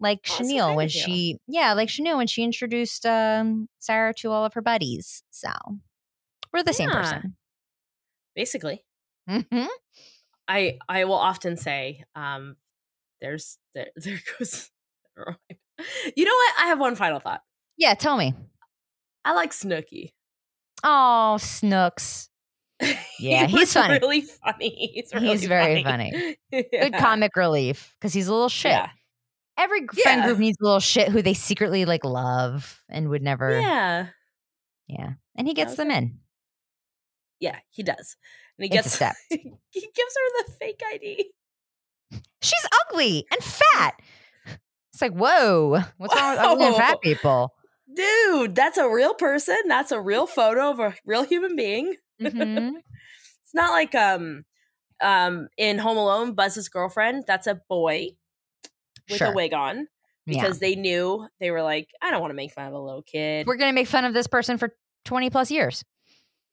[0.00, 4.44] Like Oh, Chenille when she, yeah, like Chenille when she introduced um, Sarah to all
[4.44, 5.22] of her buddies.
[5.30, 5.50] So
[6.52, 7.36] we're the same person.
[8.34, 8.84] Basically,
[9.28, 9.66] hmm
[10.48, 12.56] I I will often say, um,
[13.20, 14.70] there's there there goes.
[16.16, 16.54] You know what?
[16.60, 17.42] I have one final thought.
[17.76, 18.34] Yeah, tell me.
[19.24, 20.14] I like Snooky.
[20.82, 22.28] Oh, Snooks.
[23.20, 23.98] Yeah, He he's funny.
[24.00, 24.90] Really funny.
[24.94, 26.36] He's, really He's very funny.
[26.52, 27.00] Good Yeah.
[27.00, 28.72] comic relief because he's a little shit.
[28.72, 28.90] Yeah.
[29.56, 30.26] Every g- friend Yeah.
[30.26, 33.58] group needs a little shit who they secretly like love and would never.
[33.58, 34.06] Yeah.
[34.88, 35.10] Yeah.
[35.36, 36.18] And he gets them in.
[37.40, 38.16] Yeah, he does.
[38.58, 39.14] And he It's a gets step.
[39.30, 41.30] he gives her the fake ID.
[42.42, 43.94] She's ugly and fat.
[44.92, 47.52] It's like, whoa, what's wrong with ugly and fat people?
[47.94, 49.56] Dude, that's a real person.
[49.68, 51.94] That's a real photo of a real human being.
[52.20, 52.72] Mhm.
[53.42, 54.44] It's not like um
[55.00, 58.08] um in Home Alone, Buzz's girlfriend, that's a boy
[59.08, 59.28] with Sure.
[59.28, 59.86] a wig on
[60.26, 60.40] Yeah.
[60.42, 63.02] because they knew they were like, I don't want to make fun of a little
[63.02, 63.46] kid.
[63.46, 65.84] We're going to make fun of this person for 20 plus years.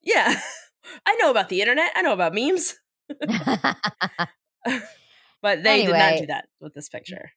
[0.02, 0.40] yeah.
[1.06, 1.92] I know about the internet.
[1.94, 2.74] I know about memes.
[5.42, 7.32] But they did not do that with this picture.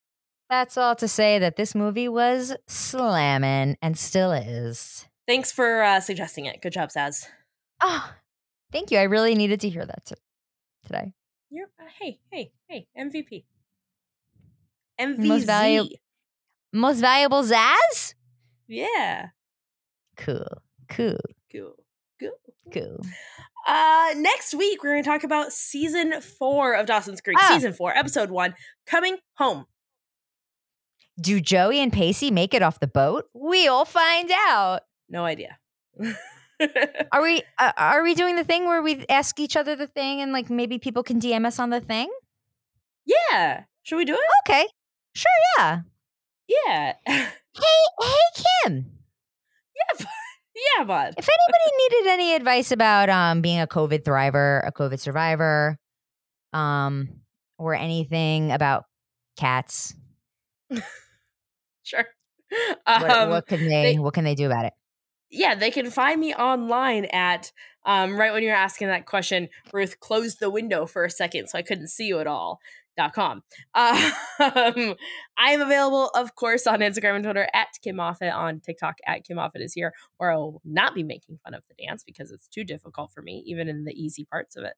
[0.50, 5.08] That's all to say that this movie was slamming and still is.
[5.28, 6.62] Thanks for uh, suggesting it.
[6.62, 7.26] Good job, Saz.
[7.82, 8.12] Oh,
[8.72, 8.98] thank you.
[8.98, 10.16] I really needed to hear that t-
[10.86, 11.14] today.
[11.50, 13.46] You're uh, hey, hey, hey, MVP.
[15.00, 15.26] MVZ.
[15.28, 15.90] Most valu-
[16.74, 18.14] Most valuable Zaz?
[18.68, 19.28] yeah.
[20.18, 20.46] Cool.
[20.90, 21.18] Cool.
[21.52, 21.76] Cool.
[22.20, 22.32] Cool.
[22.74, 23.02] Cool.
[23.68, 27.38] Uh, next week we're going to talk about season four of Dawson's Creek.
[27.42, 27.50] Ah.
[27.54, 28.56] Season four, episode one,
[28.86, 29.66] coming home.
[31.20, 33.26] Do Joey and Pacey make it off the boat?
[33.34, 34.82] We'll find out.
[35.10, 35.58] No idea.
[37.12, 40.22] Are we uh, are we doing the thing where we ask each other the thing
[40.22, 42.10] and like maybe people can DM us on the thing?
[43.06, 43.64] yeah.
[43.84, 44.20] Should we do it?
[44.50, 44.66] Okay.
[45.14, 45.82] Sure, yeah.
[46.48, 46.94] Yeah.
[47.58, 47.62] Hey,
[48.02, 48.92] hey Kim.
[49.76, 50.06] yeah,
[50.78, 51.14] yeah, bud.
[51.18, 55.78] If anybody needed any advice about um being a COVID thriver, a COVID survivor,
[56.52, 57.08] um
[57.58, 58.84] or anything about
[59.38, 59.94] cats,
[61.84, 62.06] Sure.
[62.86, 64.74] what, Um, what can they, they- what can they do about it?
[65.36, 67.52] Yeah, they can find me online at
[67.86, 71.58] um, right when you're asking that question, Ruth closed the window for a second so
[71.58, 72.60] I couldn't see you at all.
[72.98, 73.44] Dot com.
[73.74, 73.98] Um,
[74.40, 74.96] I
[75.50, 79.36] am available, of course, on Instagram and Twitter at Kim Moffitt, on TikTok at Kim
[79.36, 82.48] Moffitt is here, or I will not be making fun of the dance because it's
[82.48, 84.76] too difficult for me, even in the easy parts of it.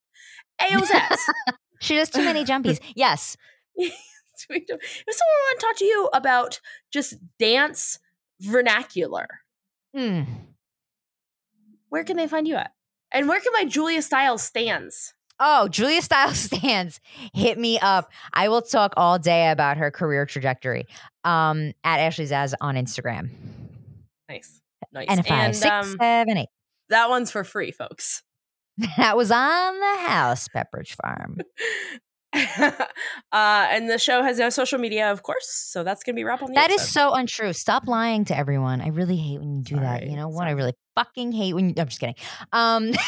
[0.60, 1.20] AOS.
[1.80, 2.80] She does too many jumpies.
[2.96, 3.38] Yes.
[3.76, 3.94] if
[4.36, 6.60] someone want to talk to you about
[6.92, 8.00] just dance
[8.42, 9.28] vernacular,
[9.98, 10.22] Hmm.
[11.90, 12.72] where can they find you at?
[13.12, 15.14] And where can my Julia Stiles stands?
[15.40, 17.00] Oh, Julia Stiles stands.
[17.34, 18.12] Hit me up.
[18.34, 20.86] I will talk all day about her career trajectory.
[21.24, 23.30] Um, at Ashley Zaz on Instagram.
[24.30, 24.62] Nice.
[24.94, 25.08] Nice.
[25.10, 26.50] And five, And six, um, seven, eight.
[26.90, 28.24] that one's for free, folks.
[28.98, 31.40] That was on the house, Pepperidge Farm.
[32.38, 32.72] uh,
[33.72, 35.48] and the show has no social media, of course.
[35.50, 37.00] So that's gonna be wrap on the That is episode.
[37.00, 37.54] so untrue.
[37.54, 38.82] Stop lying to everyone.
[38.82, 40.08] I really hate when you do that.
[40.08, 40.48] You know what?
[40.48, 41.76] I really fucking hate when you.
[41.78, 42.16] I'm just kidding.
[42.52, 42.92] Um,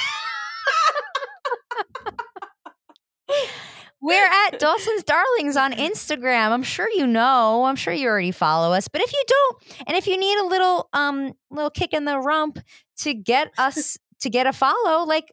[4.02, 6.52] we're at Dawson's Darlings on Instagram.
[6.52, 7.66] I'm sure you know.
[7.66, 8.88] I'm sure you already follow us.
[8.88, 9.58] But if you don't,
[9.88, 12.60] and if you need a little um little kick in the rump
[13.00, 15.32] to get us to get a follow, like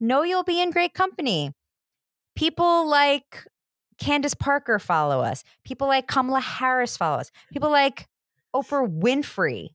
[0.00, 1.52] know you'll be in great company.
[2.38, 3.44] People like
[3.98, 5.42] Candace Parker follow us.
[5.64, 7.32] People like Kamala Harris follow us.
[7.52, 8.06] People like
[8.54, 9.70] Oprah Winfrey,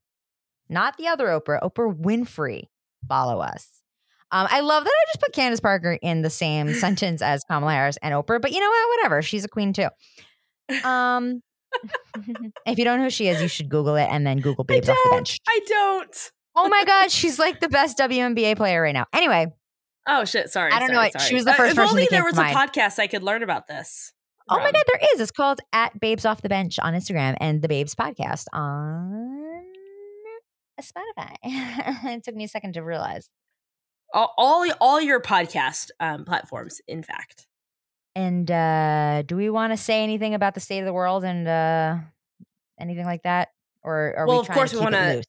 [0.70, 2.70] not the other Oprah, Oprah Winfrey
[3.06, 3.68] follow us.
[4.32, 7.74] Um, I love that I just put Candace Parker in the same sentence as Kamala
[7.74, 8.98] Harris and Oprah, but you know what?
[8.98, 9.22] Whatever.
[9.22, 9.90] She's a queen too.
[10.86, 11.44] Um,
[12.66, 14.88] if you don't know who she is, you should Google it and then Google Babes
[14.88, 15.38] off the bench.
[15.50, 16.32] I don't.
[16.56, 19.06] Oh my God, she's like the best WNBA player right now.
[19.12, 19.52] Anyway,
[20.08, 20.50] Oh shit!
[20.52, 20.72] Sorry.
[20.72, 21.34] I don't know sorry, she sorry.
[21.36, 22.58] was the Uh, first if only there was a mind.
[22.58, 24.12] podcast I could learn about this.
[24.50, 24.72] Oh my.
[24.72, 25.22] God, there is.
[25.22, 29.64] It's called at Babes Off the Bench on Instagram and the Babes Podcast on
[30.82, 31.36] Spotify.
[31.44, 33.30] it took me a second to realize.
[34.14, 36.82] all all, all your podcast um, platforms.
[36.88, 37.48] In fact,
[38.16, 41.48] And uh, do we want to say anything about the state of the world and
[41.48, 41.96] uh,
[42.80, 43.50] anything like that?
[43.82, 45.22] Or are Well, we of course to we wanna-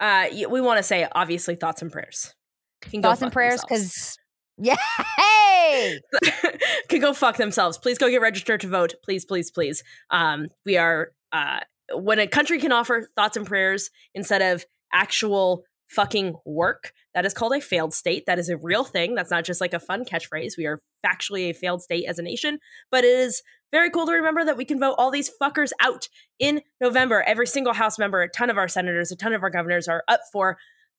[0.00, 2.34] uh, we want to say obviously thoughts and prayers.
[2.82, 3.60] Can thoughts and prayers?
[3.60, 4.16] Because
[4.58, 4.76] yeah,
[5.16, 6.00] hey,
[6.88, 7.78] can go fuck themselves.
[7.78, 8.94] Please go get registered to vote.
[9.04, 9.82] Please, please, please.
[10.10, 11.60] Um, we are uh,
[11.94, 16.92] when a country can offer thoughts and prayers instead of actual fucking work.
[17.14, 18.24] That is called a failed state.
[18.26, 19.14] That is a real thing.
[19.14, 20.56] That's not just like a fun catchphrase.
[20.56, 22.58] We are factually a failed state as a nation,
[22.90, 26.08] but it is very cool to remember that we can vote all these fuckers out
[26.38, 27.22] in November.
[27.26, 30.04] Every single House member, a ton of our senators, a ton of our governors are
[30.08, 30.56] up for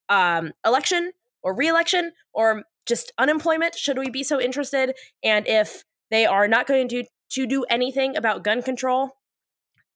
[0.09, 1.11] um, election
[1.43, 3.75] or reelection or just unemployment.
[3.75, 4.95] Should we be so interested?
[5.23, 9.11] And if they are not going to to do anything about gun control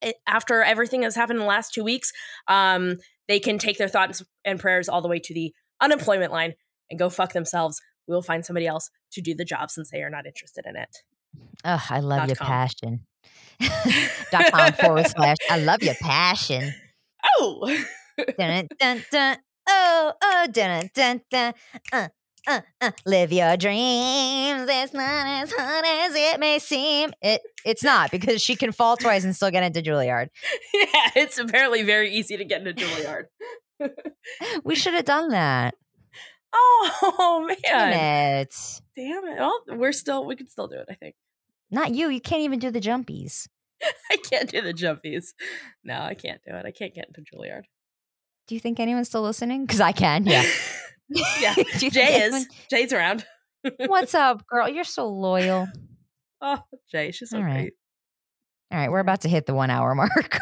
[0.01, 2.11] it, after everything that's happened in the last two weeks,
[2.47, 6.53] um, they can take their thoughts and prayers all the way to the unemployment line
[6.89, 7.79] and go fuck themselves.
[8.07, 10.75] We will find somebody else to do the job since they are not interested in
[10.75, 10.97] it.
[11.65, 12.47] oh, I love Dot your com.
[12.47, 12.99] passion.
[14.31, 15.37] dot com forward slash.
[15.49, 16.73] I love your passion.
[17.39, 17.77] Oh,
[18.37, 19.37] dun, dun, dun.
[19.79, 21.53] Oh, oh, dun, dun, dun.
[21.91, 22.07] Uh,
[22.47, 22.91] uh, uh.
[23.05, 24.67] Live your dreams.
[24.69, 27.11] It's not as hard as it may seem.
[27.21, 30.29] It, it's not because she can fall twice and still get into Juilliard.
[30.73, 33.25] yeah, it's apparently very easy to get into Juilliard.
[34.63, 35.75] We should have done that.
[36.53, 37.57] Oh man!
[37.61, 38.55] Damn it.
[38.95, 39.37] damn it!
[39.37, 40.87] Well, we're still we can still do it.
[40.89, 41.13] I think
[41.69, 42.09] Not you.
[42.09, 43.47] You can't even do the jumpies.
[44.11, 45.33] I can't do the jumpies.
[45.83, 46.65] No, I can't do it.
[46.65, 47.63] I can't get into Juilliard.
[48.47, 49.65] Do you think anyone's still listening?
[49.65, 50.25] Because I can.
[50.25, 50.43] Yeah.
[51.39, 51.53] yeah.
[51.55, 52.47] Do you think Jay anyone- is.
[52.69, 53.25] Jay's around.
[53.87, 54.69] What's up, girl?
[54.69, 55.67] You're so loyal.
[56.41, 56.59] Oh,
[56.91, 57.53] Jay, she's so All right.
[57.53, 57.73] great.
[58.71, 60.37] All right, we're about to hit the one hour mark.